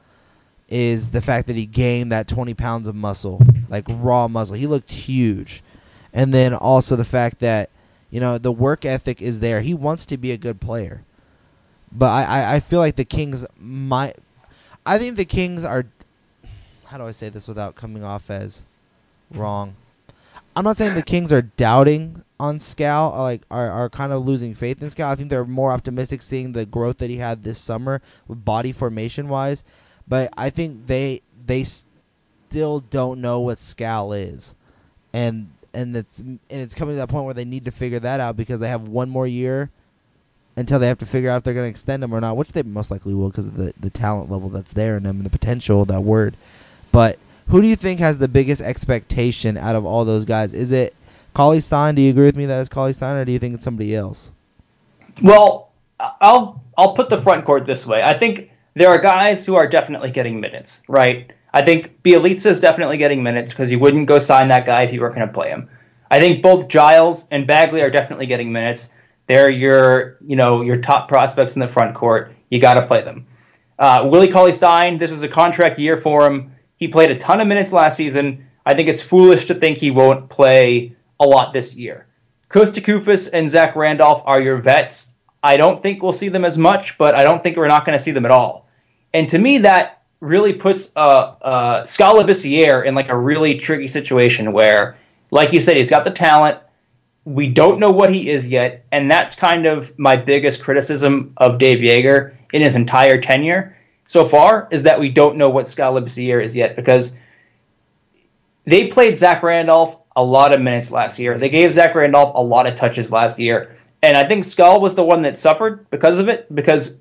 [0.68, 4.56] is the fact that he gained that 20 pounds of muscle, like raw muscle.
[4.56, 5.62] He looked huge,
[6.14, 7.70] and then also the fact that
[8.10, 9.62] you know the work ethic is there.
[9.62, 11.04] He wants to be a good player,
[11.92, 14.18] but I I, I feel like the Kings might.
[14.86, 15.86] I think the Kings are.
[16.86, 18.64] How do I say this without coming off as
[19.30, 19.76] wrong?
[20.56, 24.54] I'm not saying the Kings are doubting on Skal, like are, are kind of losing
[24.54, 25.10] faith in Skal.
[25.10, 28.72] I think they're more optimistic seeing the growth that he had this summer with body
[28.72, 29.64] formation wise.
[30.08, 34.56] But I think they they still don't know what Skal is,
[35.14, 38.20] and and it's and it's coming to that point where they need to figure that
[38.20, 39.70] out because they have one more year
[40.58, 42.52] until they have to figure out if they're going to extend him or not, which
[42.52, 45.26] they most likely will because of the the talent level that's there in them and
[45.26, 46.36] the potential that word.
[46.92, 50.54] But who do you think has the biggest expectation out of all those guys?
[50.54, 50.96] Is it
[51.34, 51.96] Cauley Stein?
[51.96, 53.96] Do you agree with me that it's Cauley Stein, or do you think it's somebody
[53.96, 54.32] else?
[55.22, 58.02] Well, I'll I'll put the front court this way.
[58.02, 61.32] I think there are guys who are definitely getting minutes, right?
[61.54, 64.94] I think Bjelica is definitely getting minutes because you wouldn't go sign that guy if
[64.94, 65.70] you weren't going to play him.
[66.10, 68.90] I think both Giles and Bagley are definitely getting minutes.
[69.28, 72.34] They're your you know your top prospects in the front court.
[72.50, 73.28] You got to play them.
[73.80, 76.54] Uh, Willie Cauley Stein, this is a contract year for him.
[76.82, 78.48] He played a ton of minutes last season.
[78.66, 82.08] I think it's foolish to think he won't play a lot this year.
[82.50, 85.12] Costa Koufos and Zach Randolph are your vets.
[85.44, 87.96] I don't think we'll see them as much, but I don't think we're not going
[87.96, 88.68] to see them at all.
[89.14, 94.52] And to me, that really puts uh, uh, Labissiere in like a really tricky situation
[94.52, 94.98] where,
[95.30, 96.58] like you said, he's got the talent.
[97.26, 101.60] We don't know what he is yet, and that's kind of my biggest criticism of
[101.60, 103.78] Dave Joerger in his entire tenure
[104.12, 107.14] so far is that we don't know what Skal Labissiere is yet because
[108.66, 111.38] they played Zach Randolph a lot of minutes last year.
[111.38, 113.78] They gave Zach Randolph a lot of touches last year.
[114.04, 116.98] And I think Skal was the one that suffered because of it, because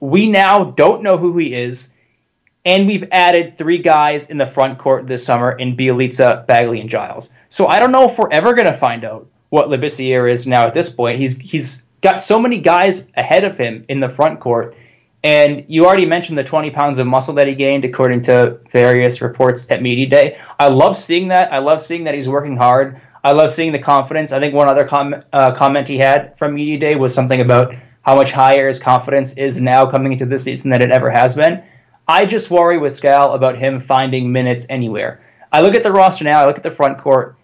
[0.00, 1.94] we now don't know who he is.
[2.66, 6.90] And we've added three guys in the front court this summer in Bjelica, Bagley, and
[6.90, 7.32] Giles.
[7.48, 10.66] So I don't know if we're ever going to find out what Labissiere is now
[10.66, 11.20] at this point.
[11.20, 14.76] He's he's got so many guys ahead of him in the front court.
[15.22, 19.20] And you already mentioned the 20 pounds of muscle that he gained, according to various
[19.20, 20.38] reports at Media Day.
[20.58, 21.52] I love seeing that.
[21.52, 23.00] I love seeing that he's working hard.
[23.22, 24.32] I love seeing the confidence.
[24.32, 27.74] I think one other com- uh, comment he had from Media Day was something about
[28.02, 31.34] how much higher his confidence is now coming into this season than it ever has
[31.34, 31.62] been.
[32.08, 35.22] I just worry with Skal about him finding minutes anywhere.
[35.52, 37.36] I look at the roster now, I look at the front court,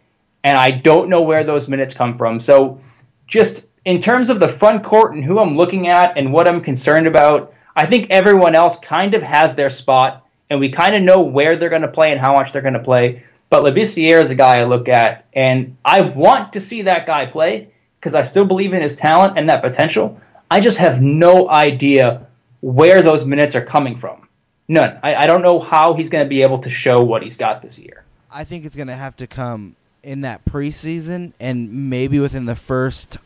[0.45, 2.41] and I don't know where those minutes come from.
[2.41, 2.81] So,
[3.27, 6.63] just in terms of the front court and who I'm looking at and what I'm
[6.63, 11.03] concerned about, I think everyone else kind of has their spot, and we kind of
[11.03, 13.23] know where they're going to play and how much they're going to play.
[13.51, 17.27] But Labissiere is a guy I look at, and I want to see that guy
[17.27, 17.69] play
[18.01, 20.19] because I still believe in his talent and that potential.
[20.51, 22.27] I just have no idea
[22.61, 24.27] where those minutes are coming from.
[24.69, 24.99] None.
[25.03, 27.63] I, I don't know how he's going to be able to show what he's got
[27.63, 28.05] this year.
[28.33, 32.55] I think it's going to have to come in that preseason and maybe within the
[32.55, 33.19] first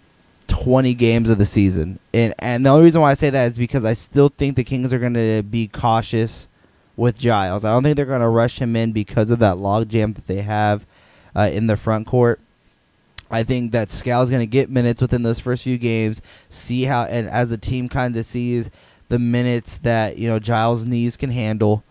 [0.50, 1.98] 20 games of the season.
[2.12, 4.64] And and the only reason why I say that is because I still think the
[4.64, 6.48] Kings are going to be cautious
[6.96, 7.64] with Giles.
[7.64, 10.42] I don't think they're going to rush him in because of that logjam that they
[10.42, 10.84] have
[11.34, 12.40] uh, in the front court.
[13.30, 17.04] I think that Skal's going to get minutes within those first few games, see how,
[17.04, 18.70] and as the team kind of sees
[19.08, 21.84] the minutes that you know Giles' knees can handle,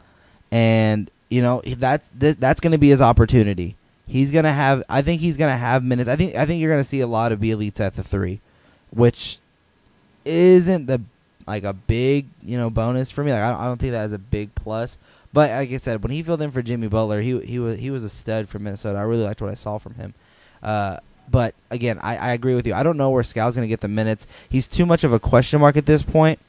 [0.51, 3.77] and you know that's that's going to be his opportunity.
[4.05, 4.83] He's going to have.
[4.89, 6.09] I think he's going to have minutes.
[6.09, 8.41] I think I think you're going to see a lot of Bjelica at the three,
[8.91, 9.39] which
[10.25, 11.01] isn't the
[11.47, 13.31] like a big you know bonus for me.
[13.31, 14.97] Like I don't, I don't think that is a big plus.
[15.31, 17.91] But like I said, when he filled in for Jimmy Butler, he he was he
[17.91, 18.97] was a stud for Minnesota.
[18.97, 20.13] I really liked what I saw from him.
[20.61, 20.97] Uh,
[21.29, 22.73] but again, I, I agree with you.
[22.73, 24.25] I don't know where Skal's going to get the minutes.
[24.49, 26.39] He's too much of a question mark at this point.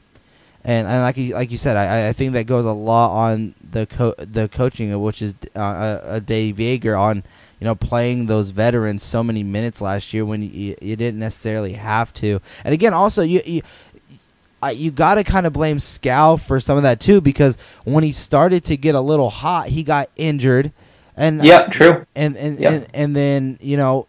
[0.64, 3.54] And, and like you, like you said, I, I think that goes a lot on
[3.70, 7.22] the co- the coaching, which is uh, uh, Dave Joerger on
[7.60, 11.74] you know playing those veterans so many minutes last year when you, you didn't necessarily
[11.74, 12.40] have to.
[12.64, 13.62] And again, also you, you
[14.72, 18.12] you got to kind of blame Skal for some of that too, because when he
[18.12, 20.72] started to get a little hot, he got injured,
[21.16, 22.06] and uh, yeah, true.
[22.14, 22.72] And and, yep.
[22.72, 24.06] and and then you know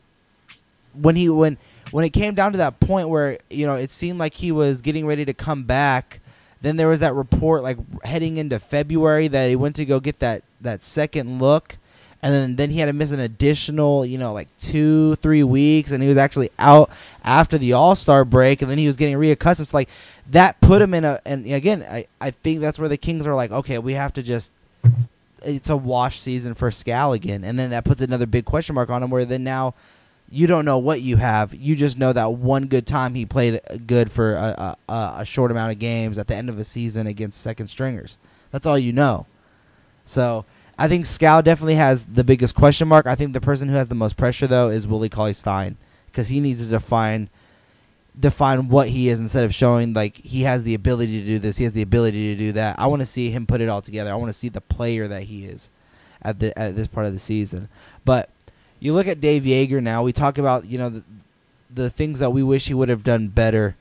[0.94, 1.58] when he when
[1.92, 4.82] when it came down to that point where you know it seemed like he was
[4.82, 6.20] getting ready to come back,
[6.62, 10.20] then there was that report like heading into February that he went to go get
[10.20, 11.78] that that second look,
[12.24, 15.92] and then then he had to miss an additional you know like two three weeks,
[15.92, 16.90] and he was actually out
[17.24, 19.68] after the All Star break, and then he was getting reaccustomed.
[19.68, 19.90] So like
[20.30, 23.36] that put him in a and again I I think that's where the Kings are
[23.36, 24.52] like okay we have to just
[25.44, 28.90] it's a wash season for Skal again, and then that puts another big question mark
[28.90, 29.10] on him.
[29.10, 29.74] Where then now
[30.30, 31.54] you don't know what you have.
[31.54, 35.52] You just know that one good time he played good for a, a, a, short
[35.52, 38.18] amount of games at the end of a season against second stringers.
[38.52, 39.26] That's all you know.
[40.06, 40.46] So
[40.82, 43.06] I think Skal definitely has the biggest question mark.
[43.06, 46.30] I think the person who has the most pressure though is Willie Cauley Stein because
[46.30, 47.30] he needs to define
[48.20, 51.58] define what he is instead of showing like he has the ability to do this,
[51.58, 52.80] he has the ability to do that.
[52.80, 54.12] I want to see him put it all together.
[54.12, 55.70] I want to see the player that he is
[56.24, 57.70] at the at this part of the season.
[58.04, 58.32] But
[58.80, 60.02] you look at Dave Joerger now.
[60.02, 61.04] We talk about you know the,
[61.72, 63.76] the things that we wish he would have done better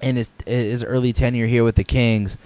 [0.00, 2.38] in his his early tenure here with the Kings.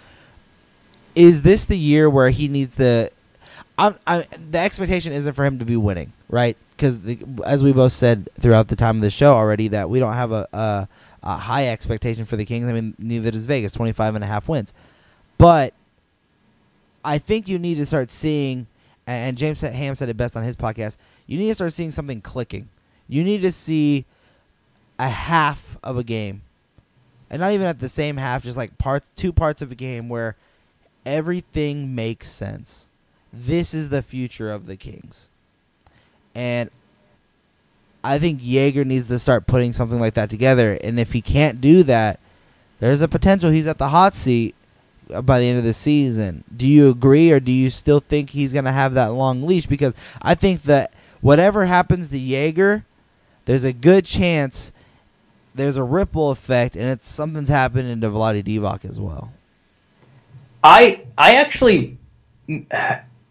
[1.15, 3.11] Is this the year where he needs to?
[3.79, 6.57] I'm, I'm, the expectation isn't for him to be winning, right?
[6.71, 6.99] Because
[7.45, 10.33] as we both said throughout the time of the show already, that we don't have
[10.33, 10.89] a, a,
[11.23, 12.69] a high expectation for the Kings.
[12.69, 14.73] I mean, neither does Vegas, 25 and a half wins.
[15.39, 15.75] But
[17.05, 18.67] I think you need to start seeing,
[19.07, 22.21] and James Ham said it best on his podcast you need to start seeing something
[22.21, 22.69] clicking.
[23.09, 24.05] You need to see
[24.99, 26.43] a half of a game,
[27.29, 30.09] and not even at the same half, just like parts, two parts of a game
[30.09, 30.37] where
[31.05, 32.89] everything makes sense.
[33.33, 35.29] This is the future of the Kings,
[36.35, 36.71] and
[38.03, 40.79] I think Joerger needs to start putting something like that together.
[40.83, 42.21] And if he can't do that,
[42.79, 44.55] there's a potential he's at the hot seat
[45.09, 46.45] by the end of the season.
[46.57, 49.67] Do you agree, or do you still think he's going to have that long leash?
[49.67, 52.85] Because I think that whatever happens to Joerger,
[53.45, 54.73] there's a good chance
[55.55, 59.33] there's a ripple effect, and it's something's happening to Vlade Divac as well.
[60.63, 61.97] I I actually,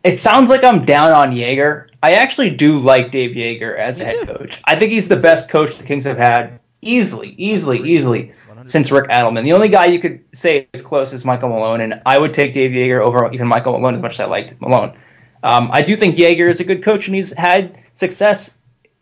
[0.06, 1.88] it sounds like I'm down on Joerger.
[2.04, 4.62] I actually do like Dave Joerger as a head coach.
[4.66, 8.32] I think he's the best coach the Kings have had easily, easily, easily
[8.66, 9.44] since Rick Adelman.
[9.44, 12.54] The only guy you could say is close is Michael Malone, and I would take
[12.54, 14.96] Dave Joerger over even Michael Malone as much as I liked Malone.
[15.42, 18.58] Um, I do think Joerger is a good coach, and he's had success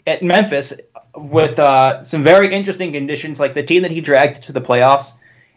[0.08, 0.74] at Memphis
[1.16, 3.42] with uh, some very interesting conditions.
[3.42, 5.16] Like the team that he dragged to the playoffs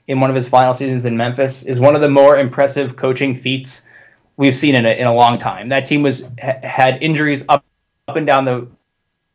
[0.08, 3.36] in one of his final seasons in Memphis is one of the more impressive coaching
[3.36, 3.85] feats
[4.36, 5.68] we've seen in a, in a long time.
[5.68, 7.64] That team was ha- had injuries up
[8.08, 8.68] up and down the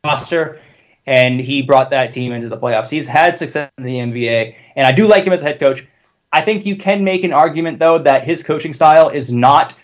[0.04, 0.60] roster,
[1.06, 2.88] and he brought that team into the playoffs.
[2.88, 5.86] He's had success in the NBA, and I do like him as a head coach.
[6.32, 9.76] I think you can make an argument though that his coaching style is not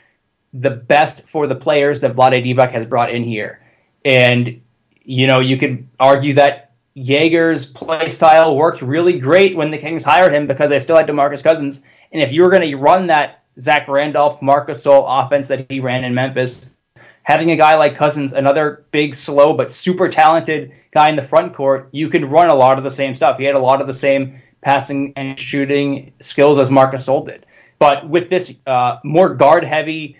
[0.54, 3.60] the best for the players that Vlade Divac has brought in here.
[4.04, 4.60] And,
[5.02, 10.04] you know, you could argue that Joerger's play style worked really great when the Kings
[10.04, 11.82] hired him because they still had DeMarcus Cousins.
[12.12, 15.80] And if you were going to run that Zach Randolph, Marcus Gasol offense that he
[15.80, 16.70] ran in Memphis,
[17.22, 21.54] having a guy like Cousins, another big, slow but super talented guy in the front
[21.54, 23.38] court, you could run a lot of the same stuff.
[23.38, 27.46] He had a lot of the same passing and shooting skills as Marcus Gasol did.
[27.78, 30.18] But with this uh, more guard heavy,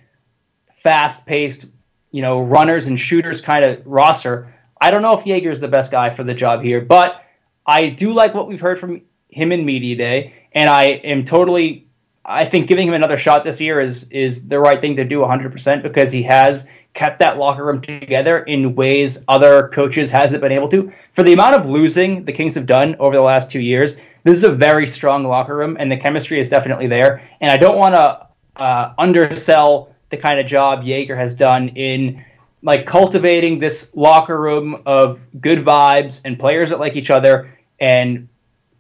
[0.75, 1.67] fast paced,
[2.13, 5.69] you know, runners and shooters kind of roster, I don't know if Joerger is the
[5.69, 6.81] best guy for the job here.
[6.81, 7.25] But
[7.67, 11.88] I do like what we've heard from him in media day, and I am totally.
[12.29, 15.21] I think giving him another shot this year is is the right thing to do
[15.21, 20.53] 100% because he has kept that locker room together in ways other coaches hasn't been
[20.53, 20.93] able to.
[21.13, 24.37] For the amount of losing the Kings have done over the last two years, this
[24.37, 27.23] is a very strong locker room, and the chemistry is definitely there.
[27.41, 28.27] And I don't want to
[28.61, 32.23] uh, undersell the kind of job Joerger has done in
[32.63, 38.29] like cultivating this locker room of good vibes and players that like each other and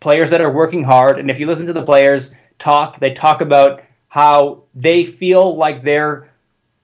[0.01, 1.19] players that are working hard.
[1.19, 5.83] And if you listen to the players talk, they talk about how they feel like
[5.83, 6.29] they're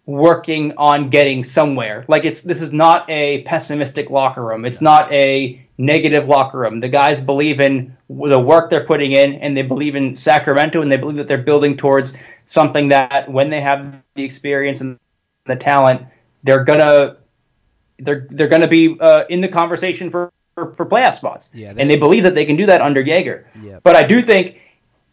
[0.06, 2.04] working on getting somewhere.
[2.08, 4.64] Like it's this is not a pessimistic locker room.
[4.64, 6.80] It's not a negative locker room.
[6.80, 10.92] The guys believe in the work they're putting in and they believe in Sacramento and
[10.92, 12.14] they believe that they're building towards
[12.44, 14.98] something that when they have the experience and
[15.46, 16.02] the talent,
[16.42, 17.16] they're gonna
[17.98, 21.50] they're they're gonna be uh, in the conversation for, for, for playoff spots.
[21.54, 23.44] Yeah, they, and they believe that they can do that under Joerger.
[23.62, 23.82] Yep.
[23.82, 24.60] But I do think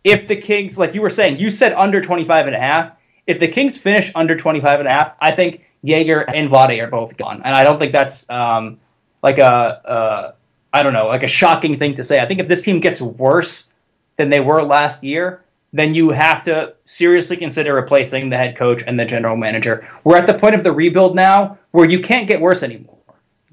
[0.04, 2.94] if the Kings, like you were saying, you said under 25 and a half.
[3.28, 6.88] If the Kings finish under 25 and a half, I think Joerger and Vlade are
[6.88, 7.42] both gone.
[7.44, 8.80] And I don't think that's um,
[9.22, 9.46] like a,
[9.86, 10.34] a
[10.74, 12.20] I don't know, like a shocking thing to say.
[12.20, 13.70] I think if this team gets worse
[14.16, 15.44] than they were last year,
[15.74, 19.88] then you have to seriously consider replacing the head coach and the general manager.
[20.04, 22.98] We're at the point of the rebuild now where you can't get worse anymore.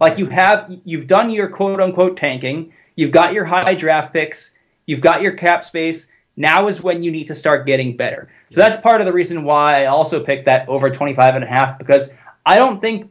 [0.01, 4.53] Like you have you've done your quote unquote tanking, you've got your high draft picks,
[4.87, 6.09] you've got your cap space.
[6.39, 8.29] Now is when you need to start getting better.
[8.51, 11.49] So that's part of the reason why I also picked that over 25 and a
[11.49, 12.11] half because
[12.47, 13.11] I don't think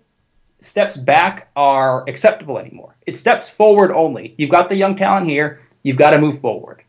[0.61, 2.95] steps back are acceptable anymore.
[3.05, 4.33] It's steps forward only.
[4.37, 6.83] You've got the young talent here, you've got to move forward.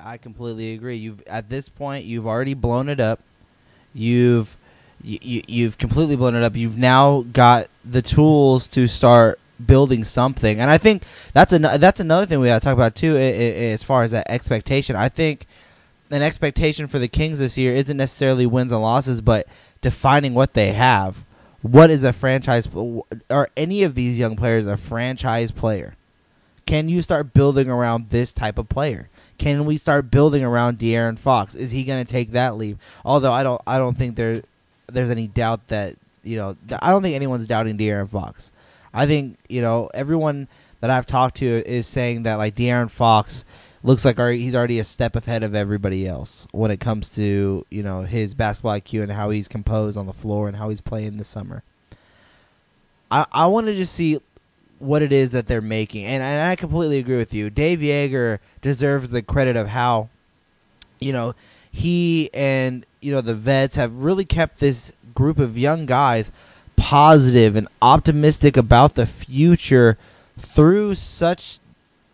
[0.00, 0.96] I completely agree.
[0.96, 3.20] You've at this point you've already blown it up.
[3.92, 4.56] You've
[5.02, 6.54] you, you've completely blown it up.
[6.56, 12.00] You've now got the tools to start building something, and I think that's an that's
[12.00, 13.16] another thing we got to talk about too.
[13.16, 15.46] As far as that expectation, I think
[16.10, 19.46] an expectation for the Kings this year isn't necessarily wins and losses, but
[19.80, 21.24] defining what they have.
[21.62, 22.68] What is a franchise?
[23.30, 25.96] Are any of these young players a franchise player?
[26.64, 29.08] Can you start building around this type of player?
[29.38, 31.54] Can we start building around De'Aaron Fox?
[31.54, 32.78] Is he going to take that leap?
[33.04, 34.42] Although I don't, I don't think there,
[34.86, 35.96] there's any doubt that
[36.26, 38.52] you know, I don't think anyone's doubting De'Aaron Fox.
[38.92, 40.48] I think you know everyone
[40.80, 43.44] that I've talked to is saying that like De'Aaron Fox
[43.86, 47.82] looks like he's already a step ahead of everybody else when it comes to you
[47.82, 51.16] know his basketball IQ and how he's composed on the floor and how he's playing
[51.16, 51.62] this summer.
[53.10, 54.20] I I want to just see
[54.78, 56.04] what it is that they're making.
[56.04, 57.50] And, and I completely agree with you.
[57.50, 60.08] Dave Joerger deserves the credit of how,
[61.00, 61.34] you know,
[61.70, 66.30] he and, you know, the vets have really kept this group of young guys
[66.76, 69.96] positive and optimistic about the future
[70.38, 71.58] through such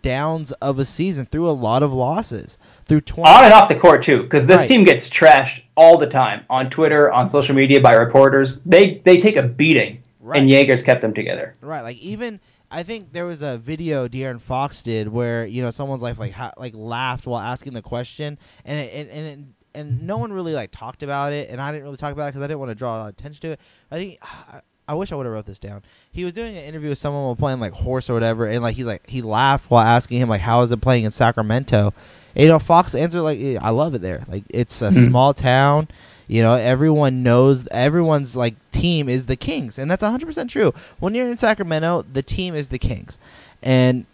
[0.02, 2.58] downs of a season, through a lot of losses.
[2.84, 4.68] Through 20- on and off the court too, because this right.
[4.68, 8.60] team gets trashed all the time on Twitter, on social media by reporters.
[8.60, 10.40] They they take a beating, right.
[10.40, 11.54] and Joergers kept them together.
[11.60, 12.40] Right, like even
[12.70, 16.32] I think there was a video De'Aaron Fox did where you know someone's like like
[16.32, 19.38] ha- like laughed while asking the question, and it, and and, it,
[19.74, 22.30] and no one really like talked about it, and I didn't really talk about it
[22.30, 23.60] because I didn't want to draw attention to it.
[23.90, 24.18] I think.
[24.22, 25.82] Ah, I, wish I would have wrote this down.
[26.10, 28.76] He was doing an interview with someone while playing like horse or whatever, and like
[28.76, 31.94] he's like he laughed while asking him like how is it playing in Sacramento.
[32.34, 34.24] And, you know, Fox answered like I love it there.
[34.28, 35.04] Like it's a mm-hmm.
[35.04, 35.88] small town.
[36.28, 40.72] You know, everyone knows everyone's like team is the Kings, and that's 100% true.
[40.98, 43.18] When you're in Sacramento, the team is the Kings.
[43.62, 44.06] And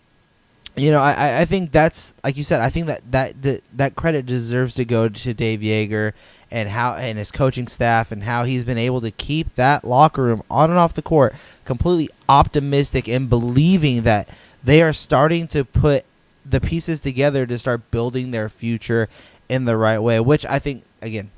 [0.78, 2.60] you know, I, I think that's like you said.
[2.60, 6.12] I think that that that, that credit deserves to go to Dave Joerger
[6.50, 10.22] and how and his coaching staff and how he's been able to keep that locker
[10.22, 14.28] room on and off the court completely optimistic and believing that
[14.64, 16.04] they are starting to put
[16.44, 19.08] the pieces together to start building their future
[19.48, 20.20] in the right way.
[20.20, 21.30] Which I think again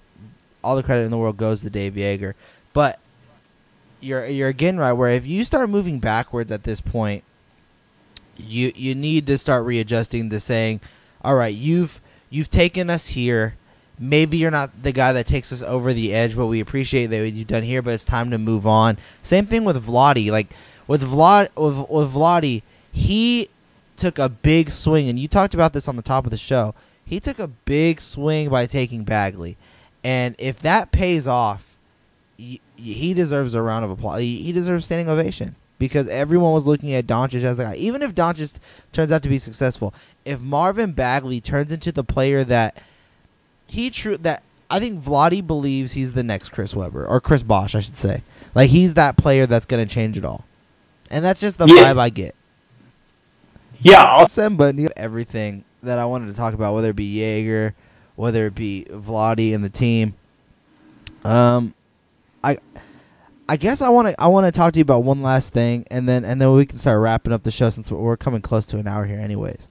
[0.63, 2.35] all the credit in the world goes to Dave Joerger.
[2.73, 2.99] But
[4.01, 7.25] you're you're again right where if you start moving backwards at this point,
[8.47, 10.81] you you need to start readjusting to saying,
[11.23, 13.57] all right, you've you've taken us here.
[13.99, 17.29] Maybe you're not the guy that takes us over the edge, but we appreciate that
[17.31, 17.83] you've done here.
[17.83, 18.97] But it's time to move on.
[19.23, 20.31] Same thing with Vlade.
[20.31, 20.49] Like
[20.87, 22.63] with Vlad with, with Vlade,
[22.93, 23.49] he
[23.97, 26.75] took a big swing, and you talked about this on the top of the show.
[27.05, 29.57] He took a big swing by taking Bagley.
[30.03, 31.77] And if that pays off,
[32.37, 34.21] he deserves a round of applause.
[34.21, 37.75] He deserves standing ovation because everyone was looking at Doncic as a guy.
[37.75, 38.61] Even if Doncic
[38.93, 39.93] turns out to be successful,
[40.25, 42.81] if Marvin Bagley turns into the player that
[43.67, 47.75] he true that I think Vlade believes he's the next Chris Webber or Chris Bosh,
[47.75, 48.23] I should say.
[48.55, 50.45] Like he's that player that's going to change it all,
[51.11, 51.85] and that's just the Yeah.
[51.93, 52.35] vibe I get.
[53.81, 57.73] Yeah, I'll Awesome, but everything that I wanted to talk about, whether it be Joerger,
[58.17, 60.13] whether it be Vlade and the team.
[61.25, 61.73] Um,
[62.45, 62.59] I,
[63.51, 65.85] I guess I want to I want to talk to you about one last thing,
[65.91, 68.65] and then and then we can start wrapping up the show since we're coming close
[68.67, 69.69] to an hour here, anyways.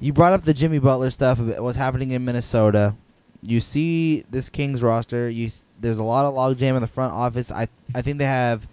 [0.00, 1.38] You brought up the Jimmy Butler stuff.
[1.38, 2.94] What's happening in Minnesota?
[3.42, 5.28] You see this Kings roster.
[5.28, 5.50] You
[5.82, 7.52] there's a lot of logjam in the front office.
[7.52, 8.66] I I think they have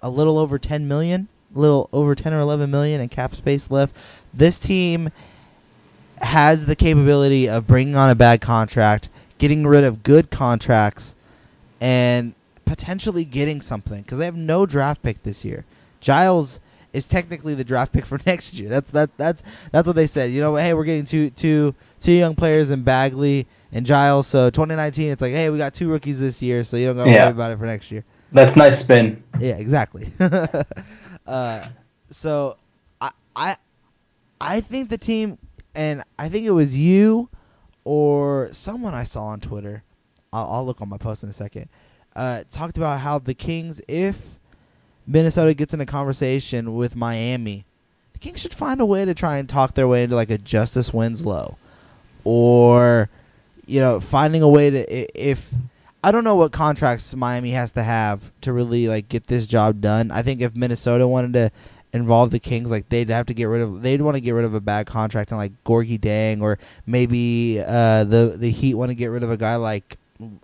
[0.00, 3.70] a little over 10 million, a little over 10 or 11 million in cap space
[3.70, 3.94] left.
[4.32, 5.10] This team
[6.22, 11.14] has the capability of bringing on a bad contract, getting rid of good contracts,
[11.82, 12.32] and
[12.66, 15.64] potentially getting something because they have no draft pick this year.
[16.00, 16.60] Giles
[16.92, 18.68] is technically the draft pick for next year.
[18.68, 19.42] That's that that's
[19.72, 20.30] that's what they said.
[20.32, 24.26] You know, hey, we're getting two two two young players in Bagley and Giles.
[24.26, 27.10] So 2019, it's like, hey, we got two rookies this year, so you don't gotta
[27.10, 27.22] Yeah.
[27.24, 28.04] worry about it for next year.
[28.32, 29.22] that's nice spin.
[29.40, 30.08] Yeah, exactly.
[31.26, 31.68] uh,
[32.10, 32.56] so
[33.00, 33.56] I I
[34.40, 35.38] I think the team
[35.74, 37.28] and I think it was you
[37.84, 39.82] or someone I saw on Twitter.
[40.32, 41.68] I'll, I'll look on my post in a second.
[42.16, 44.38] Uh, talked about how the Kings, if
[45.06, 47.66] Minnesota gets in a conversation with Miami,
[48.14, 50.38] the Kings should find a way to try and talk their way into like a
[50.38, 51.58] Justice Winslow,
[52.24, 53.10] or
[53.66, 55.52] you know, finding a way to if
[56.02, 59.82] I don't know what contracts Miami has to have to really like get this job
[59.82, 60.10] done.
[60.10, 61.50] I think if Minnesota wanted to
[61.92, 64.44] involve the Kings, like they'd have to get rid of they'd want to get rid
[64.44, 68.90] of a bad contract and like Gorgui Dieng or maybe uh, the the Heat want
[68.90, 69.98] to get rid of a guy like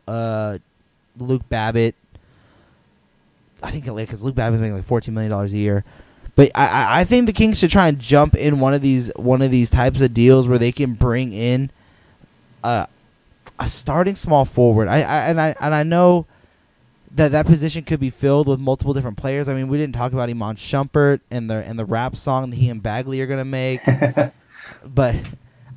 [0.06, 0.58] uh,
[1.18, 1.94] Luke Babbitt.
[3.62, 5.84] I think because Luke Babbitt's making like fourteen million dollars a year.
[6.34, 9.42] But I, I- think the Kings should try and jump in one of these one
[9.42, 11.70] of these types of deals where they can bring in
[12.64, 12.88] a
[13.58, 14.88] a starting small forward.
[14.88, 16.26] I, I and I and I know
[17.14, 19.48] that that position could be filled with multiple different players.
[19.48, 22.56] I mean, we didn't talk about Iman Shumpert and the and the rap song that
[22.56, 23.84] he and Bagley are gonna make,
[24.84, 25.14] but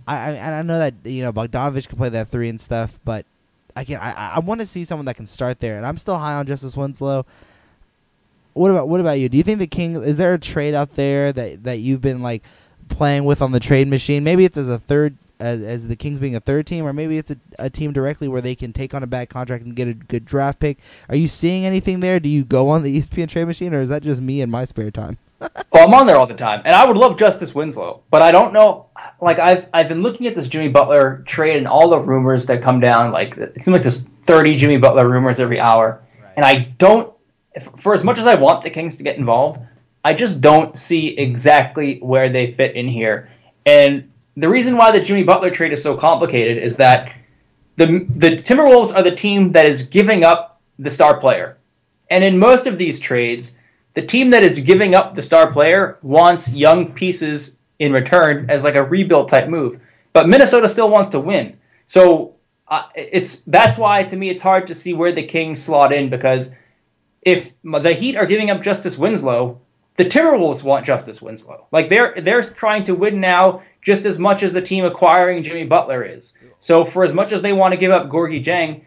[0.08, 2.98] I, I and I know that you know Bogdanovich can play that three and stuff,
[3.04, 3.26] but
[3.84, 6.36] Can I I want to see someone that can start there, and I'm still high
[6.36, 7.26] on Justice Winslow.
[8.54, 9.28] What about what about you?
[9.28, 12.22] Do you think the King is there a trade out there that that you've been
[12.22, 12.44] like
[12.88, 14.24] playing with on the trade machine?
[14.24, 17.18] Maybe it's as a third as, as the Kings being a third team, or maybe
[17.18, 19.88] it's a, a team directly where they can take on a bad contract and get
[19.88, 20.78] a good draft pick.
[21.10, 22.20] Are you seeing anything there?
[22.20, 24.66] Do you go on the ESPN trade machine, or is that just me in my
[24.66, 25.18] spare time?
[25.40, 28.32] Well, I'm on there all the time, and I would love Justice Winslow, but I
[28.32, 28.88] don't know.
[29.22, 32.62] Like I've I've been looking at this Jimmy Butler trade and all the rumors that
[32.62, 33.12] come down.
[33.12, 36.02] Like it seems like there's 30 Jimmy Butler rumors every hour,
[36.36, 37.14] and I don't.
[37.78, 39.60] For as much as I want the Kings to get involved,
[40.04, 43.30] I just don't see exactly where they fit in here.
[43.66, 47.14] And the reason why the Jimmy Butler trade is so complicated is that
[47.76, 51.58] the the Timberwolves are the team that is giving up the star player,
[52.10, 53.58] and in most of these trades
[53.96, 58.64] the team that is giving up the star player wants young pieces in return as
[58.64, 59.80] like a rebuild type move.
[60.14, 61.58] But Minnesota still wants to win.
[61.86, 62.36] So
[62.68, 66.10] uh, it's that's why to me it's hard to see where the Kings slot in
[66.10, 66.52] because
[67.22, 69.60] if the Heat are giving up Justice Winslow,
[69.96, 71.68] the Timberwolves want Justice Winslow.
[71.72, 75.66] Like they're they're trying to win now just as much as the team acquiring Jimmy
[75.66, 76.34] Butler is.
[76.60, 78.84] So for as much as they want to give up Gorgui Dieng,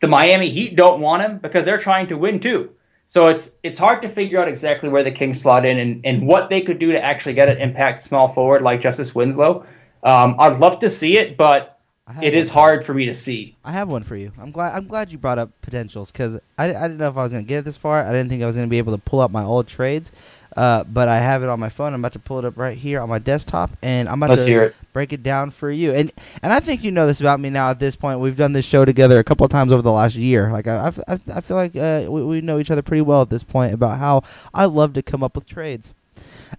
[0.00, 2.70] the Miami Heat don't want him because they're trying to win too.
[3.06, 6.26] So it's it's hard to figure out exactly where the Kings slot in and, and
[6.26, 9.66] what they could do to actually get an impact small forward like Justice Winslow.
[10.02, 11.72] Um, I'd love to see it, but
[12.20, 13.56] it is hard for me to see.
[13.64, 14.32] I have one for you.
[14.38, 14.74] I'm glad.
[14.74, 17.44] I'm glad you brought up potentials because I, I didn't know if I was gonna
[17.44, 18.02] get it this far.
[18.02, 20.12] I didn't think I was gonna be able to pull up my old trades,
[20.56, 21.94] uh, but I have it on my phone.
[21.94, 24.44] I'm about to pull it up right here on my desktop, and I'm about Let's
[24.44, 24.76] to it.
[24.92, 25.92] break it down for you.
[25.92, 27.70] And and I think you know this about me now.
[27.70, 30.14] At this point, we've done this show together a couple of times over the last
[30.16, 30.50] year.
[30.50, 33.30] Like I, I, I feel like uh, we, we know each other pretty well at
[33.30, 34.22] this point about how
[34.52, 35.94] I love to come up with trades.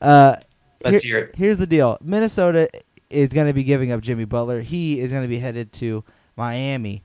[0.02, 0.36] Uh,
[0.84, 1.36] Let's here- hear it.
[1.36, 2.70] Here's the deal: Minnesota
[3.10, 4.62] is going to be giving up Jimmy Butler.
[4.62, 6.04] He is going to be headed to
[6.36, 7.04] Miami.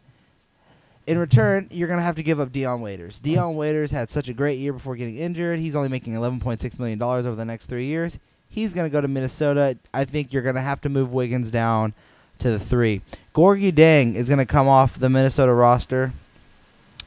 [1.09, 3.19] In return, you're going to have to give up Dion Waiters.
[3.19, 5.59] Dion Waiters had such a great year before getting injured.
[5.59, 8.19] He's only making 11.6 million dollars over the next three years.
[8.51, 9.79] He's going to go to Minnesota.
[9.95, 11.95] I think you're going to have to move Wiggins down
[12.41, 13.01] to the three.
[13.35, 16.13] Gorgui Dieng is going to come off the Minnesota roster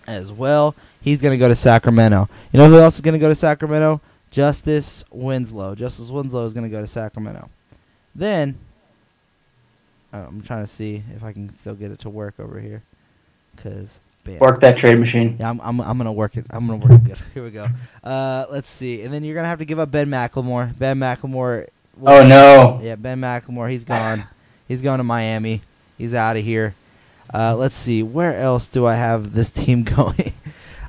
[0.07, 0.73] as well.
[0.99, 2.27] He's going to go to Sacramento.
[2.51, 4.01] You know who else is going to go to Sacramento?
[4.31, 5.75] Justice Winslow.
[5.75, 7.51] Justice Winslow is going to go to Sacramento.
[8.15, 8.57] Then,
[10.11, 12.81] uh, I'm trying to see if I can still get it to work over here.
[13.61, 14.37] Because Bam.
[14.37, 15.37] Work that trade machine.
[15.39, 16.45] Yeah, I'm, I'm, I'm gonna work it.
[16.51, 17.17] I'm gonna work it good.
[17.33, 17.67] Here we go.
[18.03, 20.77] Uh, let's see, and then you're gonna have to give up Ben McLemore.
[20.77, 21.67] Ben McLemore.
[22.03, 22.79] Oh no.
[22.83, 23.69] Yeah, Ben McLemore.
[23.69, 24.25] He's gone.
[24.67, 25.61] he's going to Miami.
[25.97, 26.75] He's out of here.
[27.33, 28.03] Uh, let's see.
[28.03, 30.33] Where else do I have this team going?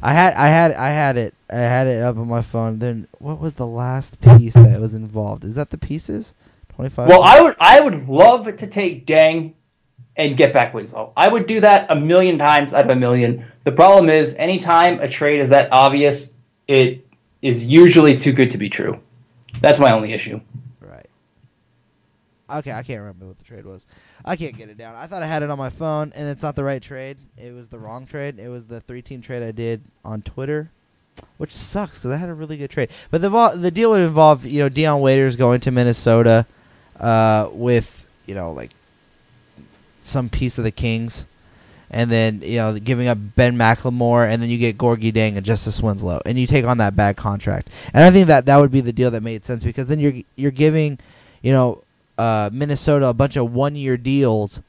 [0.02, 1.34] I had, I had, I had it.
[1.48, 2.80] I had it up on my phone.
[2.80, 5.44] Then what was the last piece that was involved?
[5.44, 6.34] Is that the pieces?
[6.74, 7.08] Twenty five.
[7.08, 9.52] Well, I would I would love to take Dieng
[10.16, 11.12] and get back Winslow.
[11.16, 13.44] I would do that a million times out of a million.
[13.64, 16.32] The problem is, anytime a trade is that obvious,
[16.68, 17.06] it
[17.40, 19.00] is usually too good to be true.
[19.60, 20.40] That's my only issue.
[20.80, 21.08] Right.
[22.50, 23.86] Okay, I can't remember what the trade was.
[24.24, 24.94] I can't get it down.
[24.94, 27.16] I thought I had it on my phone, and it's not the right trade.
[27.36, 28.38] It was the wrong trade.
[28.38, 30.70] It was the three-team trade I did on Twitter,
[31.38, 32.90] which sucks because I had a really good trade.
[33.10, 36.46] But the the deal would involve you know Dion Waiters going to Minnesota,
[37.00, 38.70] uh, with you know like
[40.04, 41.26] some piece of the Kings,
[41.90, 45.44] and then you know giving up Ben McLemore, and then you get Gorgui Dieng and
[45.44, 47.68] Justice Winslow, and you take on that bad contract.
[47.92, 50.14] And I think that that would be the deal that made sense because then you're
[50.36, 50.98] you're giving,
[51.42, 51.82] you know,
[52.18, 54.62] uh, Minnesota a bunch of one year deals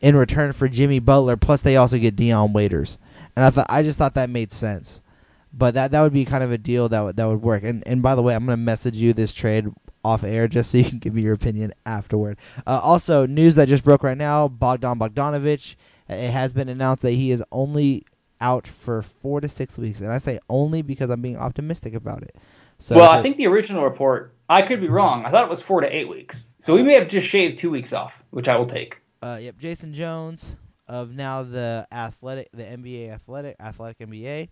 [0.00, 1.36] in return for Jimmy Butler.
[1.36, 2.98] Plus, they also get Dion Waiters,
[3.34, 5.00] and I thought I just thought that made sense.
[5.52, 7.62] But that that would be kind of a deal that would that would work.
[7.64, 9.72] And and by the way, I'm gonna message you this trade
[10.06, 12.38] off air just so you can give me your opinion afterward.
[12.66, 15.74] Uh, also, news that just broke right now: Bogdan Bogdanovich.
[16.08, 18.04] It has been announced that he is only
[18.40, 22.22] out for four to six weeks, and I say only because I'm being optimistic about
[22.22, 22.36] it.
[22.78, 24.32] So well, I it- think the original report.
[24.48, 25.24] I could be wrong.
[25.26, 26.46] I thought it was four to eight weeks.
[26.58, 28.98] So we may have just shaved two weeks off, which I will take.
[29.20, 30.54] Uh, yep, Jason Jones
[30.86, 34.48] of now the athletic, the NBA athletic, athletic NBA.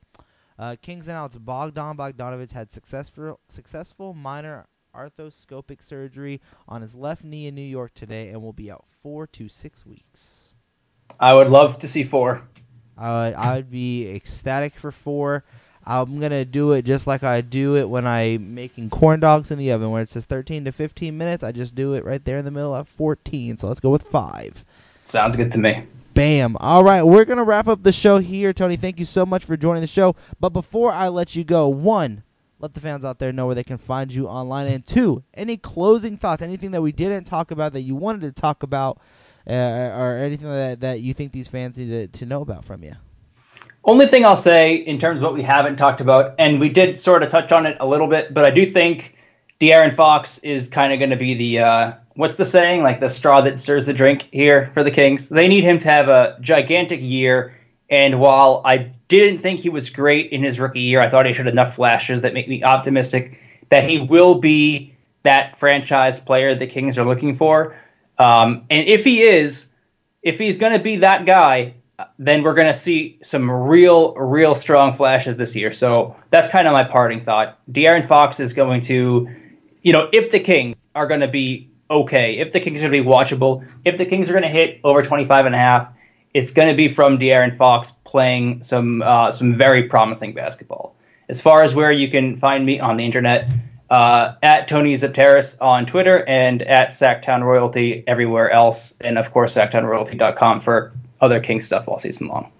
[0.58, 7.46] Uh, Kings announced Bogdan Bogdanovich had successful successful minor arthroscopic surgery on his left knee
[7.46, 10.54] in New York today and will be out four to six weeks.
[11.20, 12.42] I would love to see four.
[12.96, 15.44] I would, I would be ecstatic for four.
[15.86, 19.58] I'm gonna do it just like I do it when I'm making corn dogs in
[19.58, 21.44] the oven, where it says 13 to 15 minutes.
[21.44, 23.58] I just do it right there in the middle at 14.
[23.58, 24.64] So let's go with five.
[25.02, 25.84] Sounds good to me.
[26.14, 26.56] Bam.
[26.60, 28.52] All right, we're going to wrap up the show here.
[28.52, 30.14] Tony, thank you so much for joining the show.
[30.38, 32.22] But before I let you go, one,
[32.64, 34.66] let the fans out there know where they can find you online.
[34.68, 38.32] And two, any closing thoughts, anything that we didn't talk about that you wanted to
[38.32, 38.98] talk about,
[39.46, 42.82] uh, or anything that, that you think these fans need to, to know about from
[42.82, 42.94] you?
[43.84, 46.98] Only thing I'll say in terms of what we haven't talked about, and we did
[46.98, 49.14] sort of touch on it a little bit, but I do think
[49.60, 53.10] De'Aaron Fox is kind of going to be the uh, what's the saying, like the
[53.10, 55.28] straw that stirs the drink here for the Kings.
[55.28, 57.54] They need him to have a gigantic year.
[57.90, 61.32] And while I didn't think he was great in his rookie year, I thought he
[61.32, 66.66] showed enough flashes that make me optimistic that he will be that franchise player the
[66.66, 67.76] Kings are looking for.
[68.18, 69.70] Um, and if he is,
[70.22, 71.74] if he's going to be that guy,
[72.18, 75.72] then we're going to see some real, real strong flashes this year.
[75.72, 77.58] So that's kind of my parting thought.
[77.70, 79.28] De'Aaron Fox is going to,
[79.82, 83.02] you know, if the Kings are going to be okay, if the Kings are going
[83.02, 85.88] to be watchable, if the Kings are going to hit over 25 and a half,
[86.34, 90.94] it's going to be from De'Aaron Fox playing some uh, some very promising basketball.
[91.28, 93.48] As far as where you can find me on the internet,
[93.90, 99.54] uh, at Tony Xypteras on Twitter and at Sactown Royalty everywhere else, and of course
[99.54, 102.50] sactownroyalty.com for other King stuff all season long.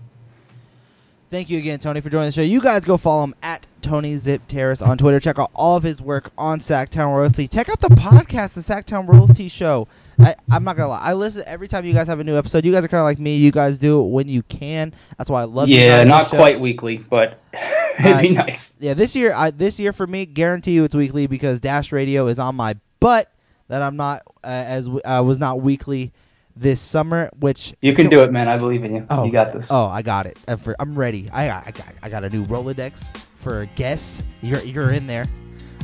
[1.30, 2.42] Thank you again, Tony, for joining the show.
[2.42, 5.18] You guys go follow him at Tony Xypteras on Twitter.
[5.18, 7.48] Check out all of his work on Sactown Royalty.
[7.48, 9.88] Check out the podcast, the Sactown Royalty Show.
[10.18, 11.00] I, I'm not gonna lie.
[11.00, 12.64] I listen every time you guys have a new episode.
[12.64, 13.36] You guys are kind of like me.
[13.36, 14.94] You guys do it when you can.
[15.18, 15.68] That's why I love.
[15.68, 17.40] you Yeah, not quite weekly, but
[17.98, 18.74] it'd be Uh, nice.
[18.78, 22.26] Yeah, this year, I, this year for me, guarantee you it's weekly because Dash Radio
[22.26, 23.30] is on my butt.
[23.68, 26.12] That I'm not uh, as I uh, was not weekly
[26.54, 27.30] this summer.
[27.38, 28.46] Which You can do it, man.
[28.46, 29.06] I believe in you.
[29.08, 29.68] Oh, you got this.
[29.70, 30.36] Oh, I got it.
[30.46, 31.30] I'm, I'm ready.
[31.32, 34.22] I got, I got I got a new Rolodex for guests.
[34.42, 35.24] You're you're in there.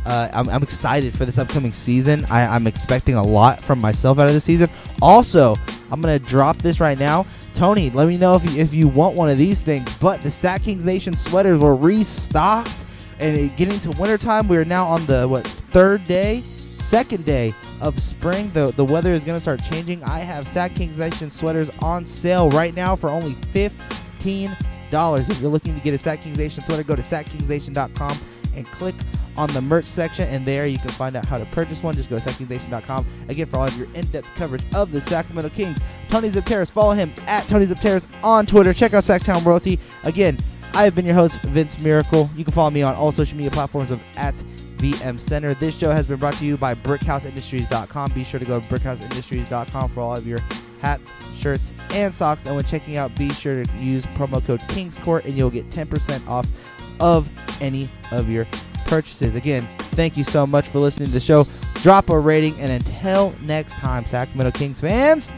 [0.07, 2.25] Uh, I'm, I'm excited for this upcoming season.
[2.31, 4.71] I, I'm expecting a lot from myself out of the season.
[5.03, 5.57] Also,
[5.91, 7.27] I'm gonna drop this right now.
[7.55, 9.93] Tony, let me know if you, if you want one of these things.
[9.99, 12.85] But the Sac Kings Nation sweaters were restocked,
[13.19, 16.41] and getting to wintertime, we are now on the what third day,
[16.79, 18.51] second day of spring.
[18.55, 20.03] The the weather is gonna start changing.
[20.05, 24.57] I have Sac Kings Nation sweaters on sale right now for only fifteen
[24.91, 25.29] dollars.
[25.29, 28.19] If you're looking to get a Sac Kings Nation sweater, go to SacKingsNation.com
[28.57, 28.95] and click
[29.37, 31.95] on the merch section, and there you can find out how to purchase one.
[31.95, 35.81] Just go to SacKingsNation.com again for all of your in-depth coverage of the Sacramento Kings.
[36.09, 38.73] Tony Xypteras, follow him at Tony Xypteras on Twitter.
[38.73, 39.79] Check out Sactown Royalty.
[40.05, 40.39] Again,
[40.73, 42.31] I have been your host, Vince Miracle.
[42.37, 44.35] You can follow me on all social media platforms of at
[44.81, 45.55] VM Center.
[45.55, 48.13] This show has been brought to you by BrickHouseIndustries.com.
[48.13, 50.41] Be sure to go to BrickHouseIndustries.com for all of your
[50.81, 52.47] hats, shirts, and socks.
[52.47, 55.69] And when checking out, be sure to use promo code Kings Court and you'll get
[55.71, 56.47] 10% off
[57.01, 57.29] of
[57.61, 58.47] any of your
[58.87, 59.35] purchases.
[59.35, 61.47] Again, thank you so much for listening to the show.
[61.77, 65.31] Drop a rating, and until next time, Sacramento Kings fans,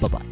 [0.00, 0.31] bye bye.